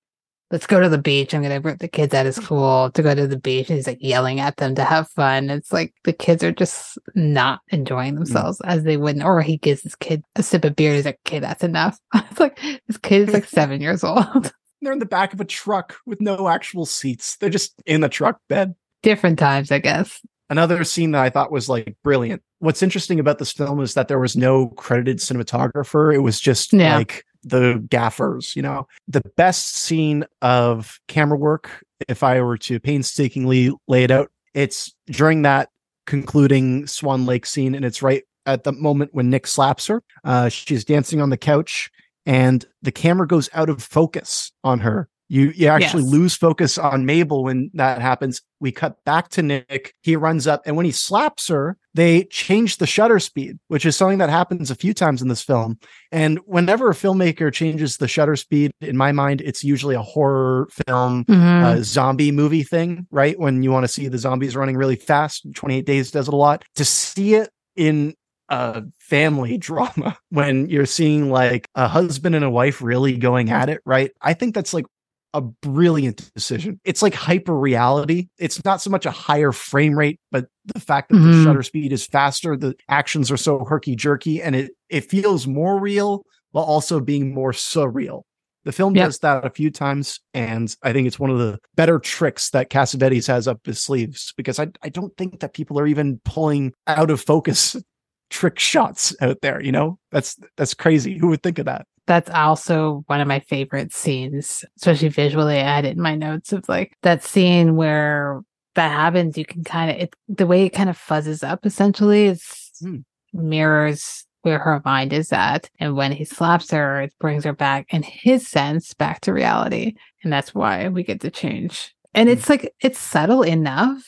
[0.52, 1.34] let's go to the beach.
[1.34, 2.44] I'm going to rip the kids out of mm.
[2.44, 3.70] school to go to the beach.
[3.70, 5.50] And he's like yelling at them to have fun.
[5.50, 8.18] It's like the kids are just not enjoying mm.
[8.18, 9.26] themselves as they wouldn't.
[9.26, 10.94] Or he gives his kid a sip of beer.
[10.94, 12.00] He's like, okay, that's enough.
[12.16, 14.52] it's like, this kid is like seven years old.
[14.82, 17.38] They're in the back of a truck with no actual seats.
[17.38, 18.76] They're just in the truck bed.
[19.04, 20.22] Different times, I guess.
[20.50, 22.42] Another scene that I thought was like brilliant.
[22.58, 26.14] What's interesting about this film is that there was no credited cinematographer.
[26.14, 26.98] It was just Yeah.
[26.98, 28.88] like the gaffers, you know.
[29.08, 34.94] The best scene of camera work, if I were to painstakingly lay it out, it's
[35.08, 35.70] during that
[36.06, 40.02] concluding Swan Lake scene, and it's right at the moment when Nick slaps her.
[40.24, 41.90] Uh, she's dancing on the couch,
[42.26, 45.08] and the camera goes out of focus on her.
[45.32, 46.12] You you actually Yes.
[46.12, 48.42] lose focus on Mabel when that happens.
[48.60, 49.94] We cut back to Nick.
[50.02, 53.96] He runs up, and when he slaps her, they change the shutter speed, which is
[53.96, 55.78] something that happens a few times in this film.
[56.12, 60.68] And whenever a filmmaker changes the shutter speed, in my mind, it's usually a horror
[60.88, 61.64] film Mhm.
[61.64, 63.40] uh, zombie movie thing, right?
[63.40, 66.38] When you want to see the zombies running really fast, 28 Days does it a
[66.38, 66.66] lot.
[66.76, 68.16] To see it in
[68.50, 73.70] a family drama when you're seeing like a husband and a wife really going at
[73.70, 74.10] it, right?
[74.24, 74.86] I think that's like
[75.34, 76.80] a brilliant decision.
[76.84, 78.28] It's like hyper reality.
[78.38, 81.32] It's not so much a higher frame rate, but the fact that mm-hmm.
[81.32, 85.48] the shutter speed is faster, the actions are so herky jerky, and it it feels
[85.48, 88.24] more real while also being more surreal.
[88.66, 89.08] The film yep.
[89.08, 92.70] does that a few times, and I think it's one of the better tricks that
[92.70, 96.74] Cassavetes has up his sleeves because I, I don't think that people are even pulling
[96.86, 97.76] out of focus
[98.30, 99.62] trick shots out there.
[99.62, 101.18] You know, that's that's crazy.
[101.18, 101.86] Who would think of that?
[102.10, 105.60] That's also one of my favorite scenes, especially visually.
[105.60, 108.42] I had it in my notes of like that scene where
[108.74, 109.38] that happens.
[109.38, 111.68] You can kind of it the way it kind of fuzzes up.
[111.68, 112.44] Essentially, is
[112.84, 113.04] mm.
[113.32, 117.86] mirrors where her mind is at, and when he slaps her, it brings her back
[117.92, 119.94] in his sense back to reality,
[120.24, 121.94] and that's why we get to change.
[122.16, 122.32] And mm.
[122.32, 124.02] it's like it's subtle enough.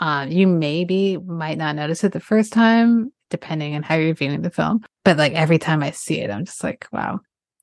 [0.00, 4.42] Um, you maybe might not notice it the first time, depending on how you're viewing
[4.42, 4.84] the film.
[5.04, 7.18] But like every time I see it, I'm just like, wow,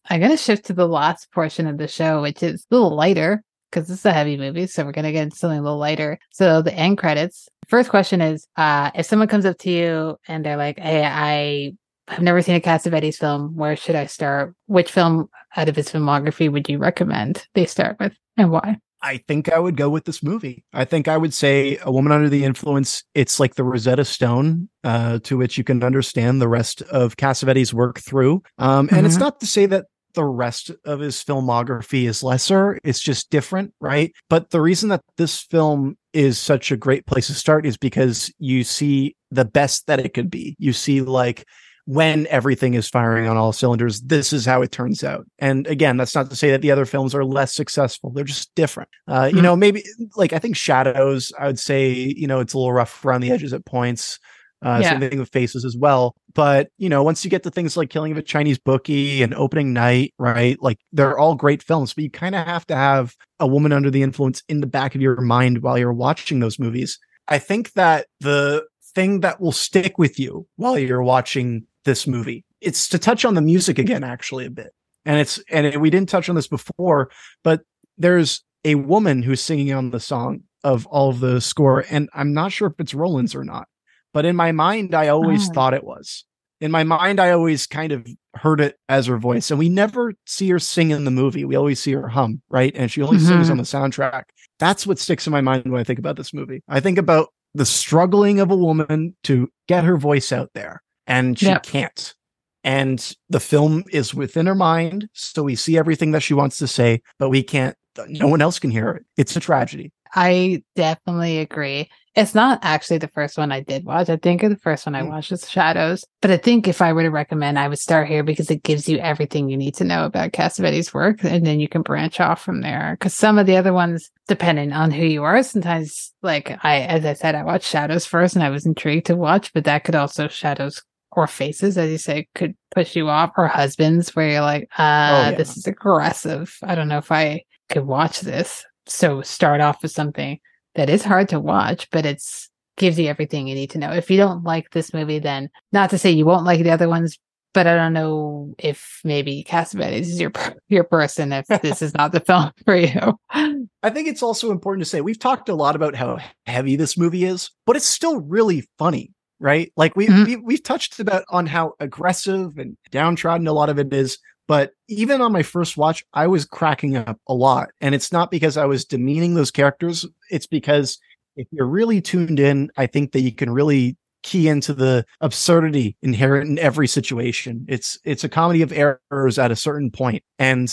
[0.09, 2.95] I'm going to shift to the last portion of the show, which is a little
[2.95, 4.67] lighter because this is a heavy movie.
[4.67, 6.19] So we're going to get into something a little lighter.
[6.31, 7.49] So the end credits.
[7.67, 11.73] First question is uh, if someone comes up to you and they're like, hey, I
[12.07, 13.55] have never seen a Cassavetes film.
[13.55, 14.55] Where should I start?
[14.67, 18.77] Which film out of his filmography would you recommend they start with and why?
[19.01, 20.63] I think I would go with this movie.
[20.73, 23.03] I think I would say A Woman Under the Influence.
[23.13, 27.71] It's like the Rosetta Stone uh, to which you can understand the rest of Cassavetes'
[27.71, 28.41] work through.
[28.57, 29.05] Um, and mm-hmm.
[29.05, 29.85] it's not to say that
[30.15, 32.79] the rest of his filmography is lesser.
[32.83, 34.11] It's just different, right?
[34.29, 38.33] But the reason that this film is such a great place to start is because
[38.39, 40.55] you see the best that it could be.
[40.57, 41.45] You see, like,
[41.85, 45.25] when everything is firing on all cylinders, this is how it turns out.
[45.37, 48.09] And again, that's not to say that the other films are less successful.
[48.09, 48.89] They're just different.
[49.07, 49.35] Uh, mm-hmm.
[49.37, 49.83] You know, maybe
[50.15, 53.31] like I think Shadows, I would say, you know, it's a little rough around the
[53.31, 54.19] edges at points.
[54.65, 54.99] Uh, yeah.
[54.99, 56.15] Same thing with Faces as well.
[56.33, 59.33] But you know, once you get to things like Killing of a Chinese Bookie and
[59.35, 60.57] Opening Night, right?
[60.59, 63.91] Like they're all great films, but you kind of have to have a woman under
[63.91, 66.97] the influence in the back of your mind while you're watching those movies.
[67.27, 72.43] I think that the thing that will stick with you while you're watching this movie,
[72.59, 74.71] it's to touch on the music again, actually a bit.
[75.05, 77.11] And it's and we didn't touch on this before,
[77.43, 77.61] but
[77.99, 82.33] there's a woman who's singing on the song of all of the score, and I'm
[82.33, 83.67] not sure if it's Rowlands or not
[84.15, 85.51] but in my mind, I always oh.
[85.51, 86.23] thought it was.
[86.61, 89.51] In my mind, I always kind of heard it as her voice.
[89.51, 91.43] And we never see her sing in the movie.
[91.43, 92.71] We always see her hum, right?
[92.77, 93.27] And she only mm-hmm.
[93.27, 94.23] sings on the soundtrack.
[94.57, 96.63] That's what sticks in my mind when I think about this movie.
[96.69, 101.37] I think about the struggling of a woman to get her voice out there, and
[101.37, 101.63] she yep.
[101.63, 102.15] can't.
[102.63, 105.09] And the film is within her mind.
[105.11, 107.75] So we see everything that she wants to say, but we can't,
[108.07, 109.03] no one else can hear it.
[109.17, 109.91] It's a tragedy.
[110.15, 111.89] I definitely agree.
[112.15, 114.09] It's not actually the first one I did watch.
[114.09, 115.09] I think the first one I mm.
[115.09, 116.05] watched was Shadows.
[116.21, 118.87] But I think if I were to recommend, I would start here because it gives
[118.87, 121.23] you everything you need to know about Cassavetes' work.
[121.23, 122.95] And then you can branch off from there.
[122.97, 127.05] Because some of the other ones, depending on who you are, sometimes, like I, as
[127.05, 129.95] I said, I watched Shadows first and I was intrigued to watch, but that could
[129.95, 134.41] also Shadows or faces, as you say, could push you off, or husbands where you're
[134.41, 134.81] like, uh,
[135.27, 135.31] oh, yeah.
[135.31, 136.57] this is aggressive.
[136.63, 138.65] I don't know if I could watch this.
[138.85, 140.39] So start off with something
[140.75, 143.91] that is hard to watch, but it's gives you everything you need to know.
[143.91, 146.89] If you don't like this movie, then not to say you won't like the other
[146.89, 147.17] ones,
[147.53, 150.33] but I don't know if maybe Cassavetes is your
[150.67, 153.17] your person if this is not the film for you.
[153.31, 156.97] I think it's also important to say we've talked a lot about how heavy this
[156.97, 159.71] movie is, but it's still really funny, right?
[159.77, 160.23] Like we, mm-hmm.
[160.25, 164.17] we we've touched about on how aggressive and downtrodden a lot of it is,
[164.47, 167.69] but even on my first watch, I was cracking up a lot.
[167.81, 170.05] And it's not because I was demeaning those characters.
[170.29, 170.99] It's because
[171.35, 175.95] if you're really tuned in, I think that you can really key into the absurdity
[176.01, 177.65] inherent in every situation.
[177.67, 180.23] It's it's a comedy of errors at a certain point.
[180.39, 180.69] And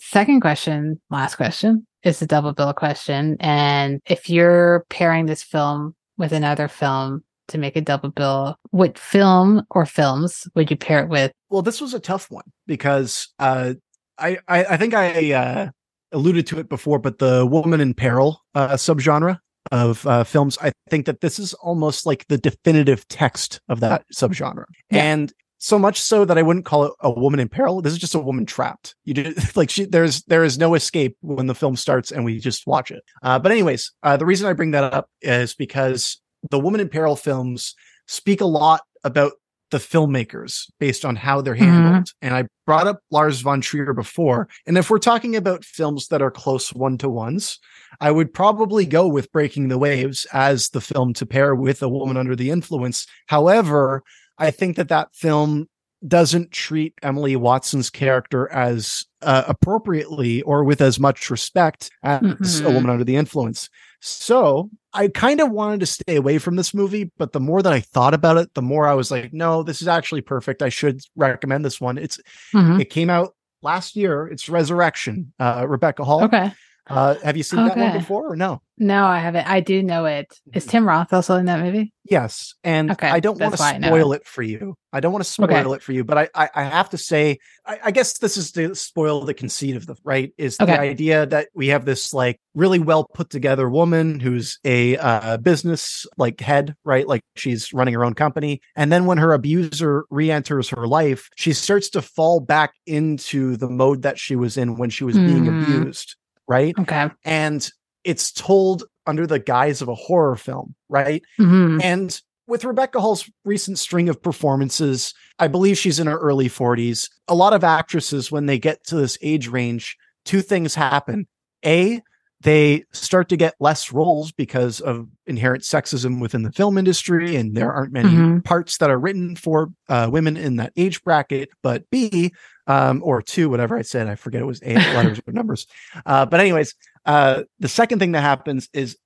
[0.00, 3.36] second question, last question, is the double bill question.
[3.40, 8.98] And if you're pairing this film with another film, to make a double bill, what
[8.98, 11.32] film or films would you pair it with?
[11.50, 13.74] Well, this was a tough one because uh,
[14.18, 15.70] I, I, I think I uh,
[16.12, 19.38] alluded to it before, but the woman in peril uh, subgenre
[19.72, 24.04] of uh, films, I think that this is almost like the definitive text of that
[24.14, 25.02] subgenre, yeah.
[25.02, 27.80] and so much so that I wouldn't call it a woman in peril.
[27.80, 28.94] This is just a woman trapped.
[29.04, 32.38] You did like she, there's there is no escape when the film starts and we
[32.38, 33.02] just watch it.
[33.22, 36.20] Uh, but anyways, uh, the reason I bring that up is because
[36.50, 37.74] the Woman in Peril films
[38.06, 39.32] speak a lot about
[39.72, 42.04] the filmmakers based on how they're handled.
[42.04, 42.26] Mm-hmm.
[42.26, 44.48] And I brought up Lars von Trier before.
[44.66, 47.58] And if we're talking about films that are close one to ones,
[48.00, 51.88] I would probably go with Breaking the Waves as the film to pair with A
[51.88, 53.06] Woman Under the Influence.
[53.26, 54.04] However,
[54.38, 55.68] I think that that film
[56.06, 62.66] doesn't treat Emily Watson's character as uh, appropriately or with as much respect as Mhm.
[62.66, 63.68] a woman under the influence.
[64.00, 67.72] So I kind of wanted to stay away from this movie, but the more that
[67.72, 70.62] I thought about it, the more I was like, no, this is actually perfect.
[70.62, 71.98] I should recommend this one.
[71.98, 72.18] It's
[72.54, 72.80] Mhm.
[72.80, 74.26] it came out last year.
[74.26, 75.32] It's Resurrection.
[75.38, 76.24] Uh, Rebecca Hall.
[76.24, 76.52] Okay.
[76.88, 78.62] Uh, have you seen that one before or no?
[78.78, 79.46] No, I haven't.
[79.48, 80.26] I do know it.
[80.52, 81.92] Is Tim Roth also in that movie?
[82.04, 84.76] Yes, and Okay, I don't want to that's why I know spoil it for you.
[84.92, 85.74] I don't want to spoil Okay.
[85.74, 88.52] it for you, but I, I, I have to say, I, I guess this is
[88.52, 90.72] to spoil the conceit of the right is Okay.
[90.72, 95.38] the idea that we have this like really well put together woman who's a uh,
[95.38, 97.08] business like head, right?
[97.08, 101.52] Like she's running her own company, and then when her abuser re-enters her life, she
[101.54, 105.46] starts to fall back into the mode that she was in when she was being
[105.46, 105.60] Mhm.
[105.62, 106.14] abused,
[106.48, 106.74] right?
[106.78, 107.10] Okay.
[107.24, 107.68] And
[108.04, 111.22] it's told under the guise of a horror film, right?
[111.38, 111.80] Mhm.
[111.82, 117.08] And with Rebecca Hall's recent string of performances, I believe she's in her early 40s.
[117.28, 121.26] A lot of actresses, when they get to this age range, two things happen.
[121.64, 122.00] A,
[122.42, 127.56] they start to get less roles because of inherent sexism within the film industry, and
[127.56, 128.44] there aren't many Mhm.
[128.44, 131.48] parts that are written for uh, women in that age bracket.
[131.62, 132.32] But B,
[132.66, 135.66] um, or two, whatever I said, I forget it was A letters or numbers.
[136.04, 136.74] Uh, but, anyways,
[137.06, 138.96] uh, the second thing that happens is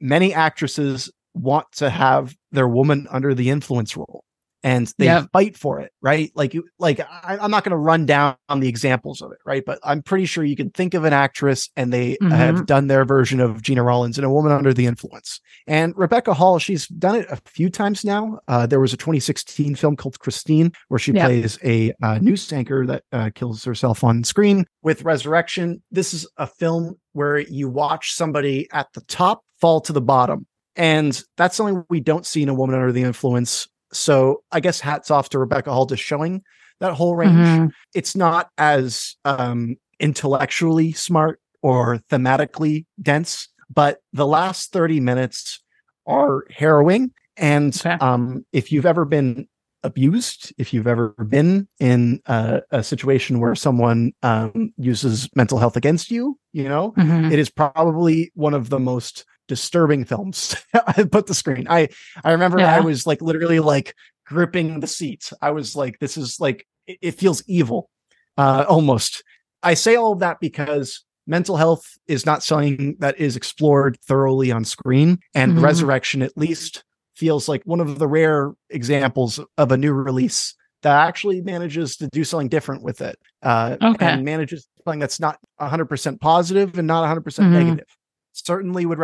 [0.00, 4.24] many actresses want to have their woman under the influence role
[4.62, 6.30] and they fight for it right?
[6.34, 9.38] Like you like I, i'm not going to run down on the examples of it
[9.44, 9.64] right?
[9.64, 13.04] But i'm pretty sure you can think of an actress and they have done their
[13.04, 15.40] version of Gena Rowlands in a woman under the influence.
[15.66, 18.40] And rebecca hall she's done it a few times now.
[18.48, 22.86] Uh, there was a 2016 film called christine where she plays a uh, news anchor
[22.86, 25.82] that uh, kills herself on screen with resurrection.
[25.90, 30.46] This is a film where you watch somebody at the top fall to the bottom.
[30.76, 33.68] And that's something we don't see in a woman under the influence.
[33.92, 36.42] So I guess hats off to Rebecca Hall just showing
[36.80, 37.34] that whole range.
[37.34, 37.70] Mhm.
[37.94, 45.62] It's not as um, intellectually smart or thematically dense, but the last 30 minutes
[46.06, 47.10] are harrowing.
[47.36, 47.96] And Okay.
[48.00, 49.46] um, if you've ever been
[49.82, 55.76] abused, if you've ever been in a, a situation where someone um, uses mental health
[55.76, 57.32] against you, you know, Mhm.
[57.32, 60.54] it is probably one of the most disturbing films
[60.86, 61.66] I put the screen.
[61.68, 61.88] I
[62.24, 62.76] I remember Yeah.
[62.76, 63.94] I was like literally like
[64.24, 65.32] gripping the seat.
[65.42, 67.90] I was like, this is like it, it feels evil,
[68.38, 69.24] uh, almost.
[69.62, 74.52] I say all of that because mental health is not something that is explored thoroughly
[74.52, 75.62] on screen, and Mhm.
[75.62, 76.84] Resurrection at least
[77.16, 82.08] feels like one of the rare examples of a new release that actually manages to
[82.12, 84.06] do something different with it uh, Okay.
[84.06, 87.52] and manages something that's not 100% positive and not 100% Mhm.
[87.52, 87.86] negative.
[88.32, 88.98] Certainly would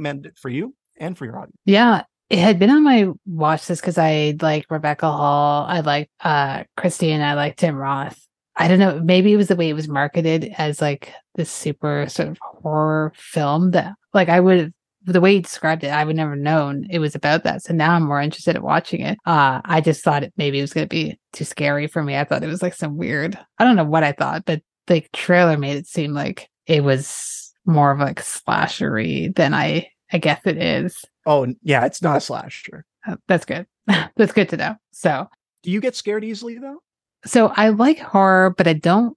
[0.00, 1.56] recommend it for you and for your audience.
[1.64, 5.66] Yeah, it had been on my watch list because I like Rebecca Hall.
[5.68, 7.20] I like uh Christine.
[7.20, 8.18] I like Tim Roth.
[8.56, 9.00] I don't know.
[9.00, 13.12] Maybe it was the way it was marketed as like this super sort of horror
[13.16, 14.72] film that like I would
[15.02, 17.62] the way he described it, I would never known it was about that.
[17.62, 19.18] So now I'm more interested in watching it.
[19.26, 22.16] Uh I just thought it maybe it was gonna be too scary for me.
[22.16, 25.04] I thought it was like some weird I don't know what I thought, but the
[25.12, 30.40] trailer made it seem like it was more of like slashery than I I guess
[30.44, 31.04] it is.
[31.26, 32.84] Oh, yeah, it's not a slasher.
[33.06, 33.66] Uh, That's good.
[34.16, 34.76] That's good to know.
[34.92, 35.28] So,
[35.62, 36.78] Do you get scared easily though?
[37.26, 39.16] so I like horror, but I don't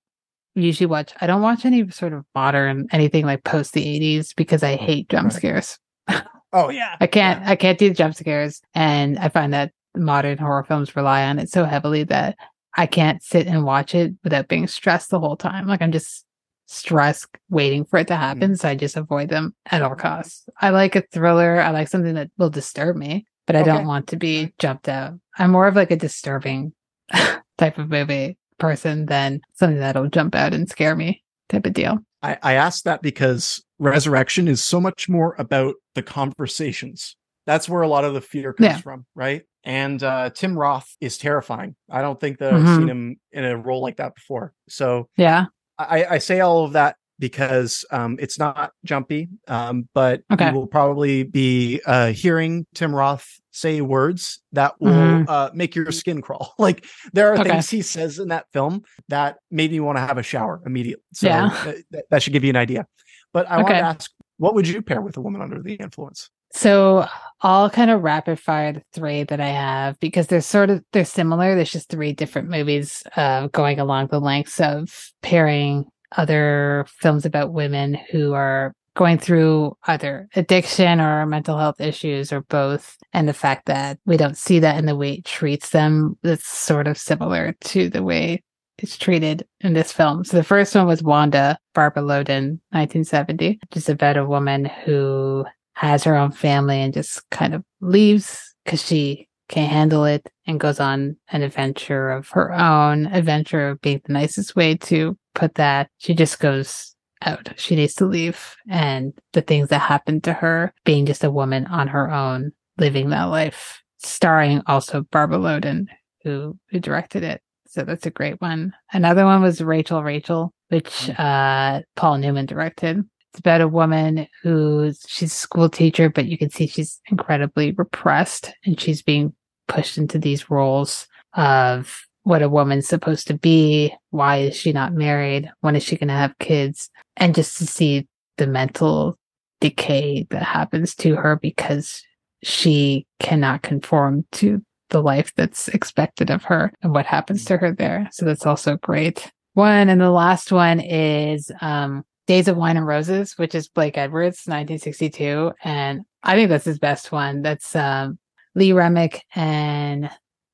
[0.56, 1.14] usually watch.
[1.22, 5.10] I don't watch any sort of modern anything like post the eighties because I hate
[5.10, 5.34] jump Right.
[5.34, 5.80] scares.
[6.56, 6.98] Oh, yeah.
[7.02, 7.44] I can't.
[7.48, 11.40] I can't do the jump scares, and I find that modern horror films rely on
[11.40, 12.38] it so heavily that
[12.78, 15.66] I can't sit and watch it without being stressed the whole time.
[15.68, 16.24] Like I'm just
[16.66, 20.48] stressed waiting for it to happen, so I just avoid them at all costs.
[20.62, 21.60] I like a thriller.
[21.62, 23.72] I like something that will disturb me, but I Okay.
[23.72, 25.14] don't want to be jumped out.
[25.38, 26.74] I'm more of like a disturbing
[27.58, 32.00] type of movie person than something that'll jump out and scare me type of deal.
[32.22, 37.18] I, I asked that because Resurrection is so much more about the conversations.
[37.46, 38.78] That's where a lot of the fear comes Yeah.
[38.78, 39.44] from, right?
[39.66, 41.76] And uh, Tim Roth is terrifying.
[41.90, 42.62] I don't think that Mhm.
[42.64, 44.54] I've seen him in a role like that before.
[44.70, 45.46] So Yeah.
[45.90, 50.48] I, I say all of that because um, it's not jumpy, um, but Okay.
[50.50, 55.26] you will probably be uh, hearing Tim Roth say words that will Mhm.
[55.30, 56.54] uh, make your skin crawl.
[56.60, 57.52] like there are Okay.
[57.52, 61.04] things he says in that film that made me want to have a shower immediately.
[61.14, 61.50] So Yeah.
[61.64, 62.88] th- th- that should give you an idea.
[63.32, 66.30] But I want to ask, what would you pair with a woman under the influence?
[66.54, 67.08] So
[67.42, 71.04] I'll kind of rapid fire the three that I have because they're sort of they're
[71.04, 71.56] similar.
[71.56, 77.52] There's just three different movies uh, going along the lengths of pairing other films about
[77.52, 82.98] women who are going through either addiction or mental health issues or both.
[83.12, 86.48] And the fact that we don't see that in the way it treats them, that's
[86.48, 88.44] sort of similar to the way
[88.78, 90.24] it's treated in this film.
[90.24, 95.46] So the first one was Wanda, Barbara Loden, 1970, which is about a woman who
[95.74, 100.60] has her own family and just kind of leaves because she can't handle it and
[100.60, 105.56] goes on an adventure of her own adventure of being the nicest way to put
[105.56, 105.90] that.
[105.98, 107.52] She just goes out.
[107.58, 108.56] She needs to leave.
[108.70, 113.10] And the things that happened to her being just a woman on her own, living
[113.10, 115.88] that life, starring also Barbara Loden,
[116.24, 117.42] who, who directed it.
[117.68, 118.74] So that's a great one.
[118.92, 121.20] Another one was Rachel Rachel, which mm.
[121.20, 123.04] uh, Paul Newman directed.
[123.40, 128.54] About a woman who's she's a school teacher, but you can see she's incredibly repressed
[128.66, 129.34] and she's being
[129.68, 133.94] pushed into these roles of what a woman's supposed to be.
[134.12, 135.50] Why is she not married?
[135.62, 136.90] When is she going to have kids?
[137.18, 138.08] And just to see
[138.38, 139.18] the mental
[139.60, 142.02] decay that happens to her because
[142.44, 147.72] she cannot conform to the life that's expected of her and what happens to her
[147.72, 148.08] there.
[148.12, 149.32] So that's also great.
[149.54, 153.98] One and the last one is um Days of Wine and Roses, which is Blake
[153.98, 155.52] Edwards, 1962.
[155.64, 157.42] And I think that's his best one.
[157.42, 158.18] That's um,
[158.56, 160.10] Lee Remick and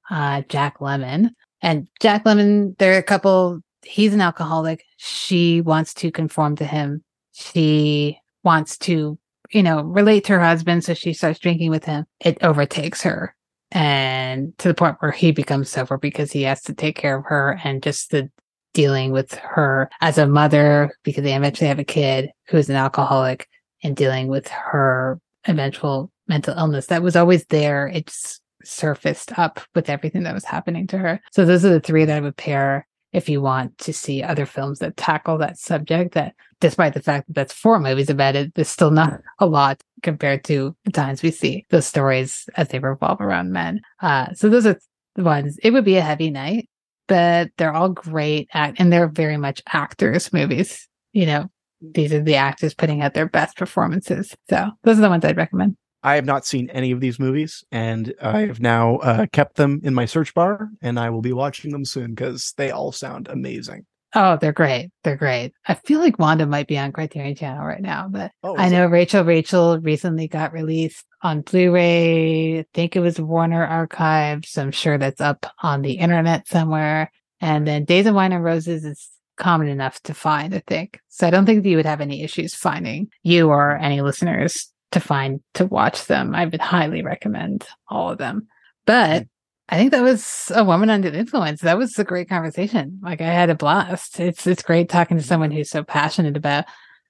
[0.09, 1.31] uh, Jack Lemmon.
[1.61, 3.61] And Jack Lemmon, they're a couple.
[3.83, 4.83] He's an alcoholic.
[4.97, 7.03] She wants to conform to him.
[7.33, 9.17] She wants to,
[9.51, 10.83] you know, relate to her husband.
[10.83, 12.05] So she starts drinking with him.
[12.19, 13.35] It overtakes her.
[13.71, 17.25] And to the point where he becomes sober because he has to take care of
[17.25, 18.29] her and just the
[18.73, 23.47] dealing with her as a mother because they eventually have a kid who's an alcoholic
[23.83, 27.87] and dealing with her eventual mental illness that was always there.
[27.87, 31.19] It's surfaced up with everything that was happening to her.
[31.31, 34.45] So those are the three that I would pair if you want to see other
[34.45, 38.53] films that tackle that subject that despite the fact that that's four movies about it,
[38.53, 42.79] there's still not a lot compared to the times we see those stories as they
[42.79, 43.81] revolve around men.
[44.01, 44.79] Uh, so those are
[45.15, 45.57] the ones.
[45.63, 46.69] It would be a heavy night
[47.09, 50.87] but they're all great act and they're very much actors movies.
[51.11, 51.49] You know,
[51.81, 54.33] these are the actors putting out their best performances.
[54.49, 55.75] So those are the ones I'd recommend.
[56.01, 59.81] I have not seen any of these movies, and I have now uh, kept them
[59.83, 63.27] in my search bar, and I will be watching them soon because they all sound
[63.27, 63.85] amazing.
[64.15, 64.89] Oh, they're great.
[65.03, 65.53] They're great.
[65.67, 68.85] I feel like Wanda might be on Criterion Channel right now, but oh, I know
[68.85, 68.89] it?
[68.89, 72.59] Rachel Rachel recently got released on Blu-ray.
[72.59, 74.49] I think it was Warner Archives.
[74.49, 77.11] So I'm sure that's up on the internet somewhere.
[77.39, 80.99] And then Days of Wine and Roses is common enough to find, I think.
[81.07, 84.71] So I don't think that you would have any issues finding you or any listeners
[84.91, 86.33] to find to watch them.
[86.33, 88.47] I would highly recommend all of them.
[88.85, 89.27] But
[89.69, 91.61] I think that was a woman under influence.
[91.61, 92.99] That was a great conversation.
[93.03, 94.19] Like I had a blast.
[94.19, 96.65] It's it's great talking to someone who's so passionate about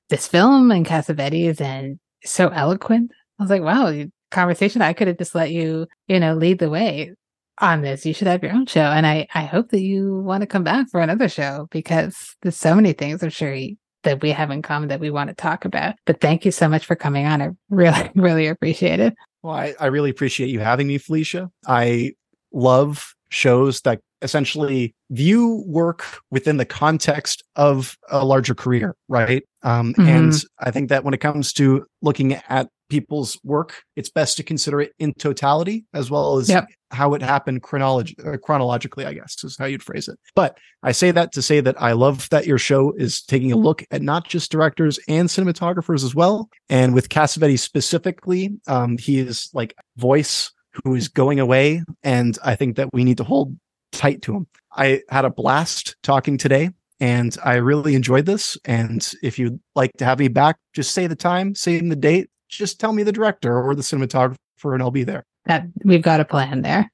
[0.09, 3.11] this film and Cassavetes and so eloquent.
[3.39, 3.93] I was like, wow,
[4.31, 4.81] conversation.
[4.81, 7.13] I could have just let you, you know, lead the way
[7.59, 8.05] on this.
[8.05, 8.81] You should have your own show.
[8.81, 12.57] And I, I hope that you want to come back for another show because there's
[12.57, 13.57] so many things I'm sure
[14.03, 15.95] that we have in common that we want to talk about.
[16.05, 17.41] But thank you so much for coming on.
[17.41, 19.13] I really, really appreciate it.
[19.41, 21.49] Well, I, I really appreciate you having me, Felicia.
[21.65, 22.13] I
[22.51, 29.43] love shows that essentially view work within the context of a larger career, right?
[29.63, 30.07] Um, mm-hmm.
[30.07, 34.43] And I think that when it comes to looking at people's work, it's best to
[34.43, 36.67] consider it in totality as well as yep.
[36.91, 40.19] how it happened chronolog- uh, chronologically, I guess is how you'd phrase it.
[40.35, 43.57] But I say that to say that I love that your show is taking a
[43.57, 46.49] look at not just directors and cinematographers as well.
[46.67, 51.83] And with Cassavetes specifically, um, he is like voice who is going away.
[52.03, 53.57] And I think that we need to hold
[53.91, 54.47] tight to him.
[54.71, 58.57] I had a blast talking today and I really enjoyed this.
[58.65, 62.29] And if you'd like to have me back, just say the time, say the date,
[62.49, 65.25] just tell me the director or the cinematographer, and I'll be there.
[65.45, 66.91] That we've got a plan there.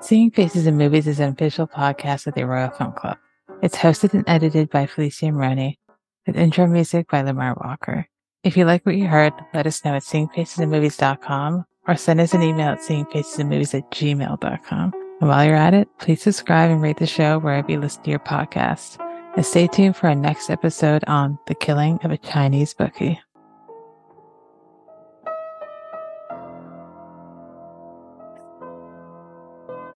[0.00, 3.16] Seeing Faces in Movies is an official podcast of the Royal Film Club.
[3.62, 5.78] It's hosted and edited by Felicia Moroni
[6.26, 8.06] with intro music by Lamar Walker.
[8.44, 12.42] If you like what you heard, let us know at seeingfacesinmovies.com or send us an
[12.42, 14.92] email at seeingfacesinmovies at gmail.com.
[15.20, 18.10] And while you're at it, please subscribe and rate the show wherever you listen to
[18.10, 18.98] your podcast.
[19.36, 23.20] And stay tuned for our next episode on the killing of a Chinese bookie.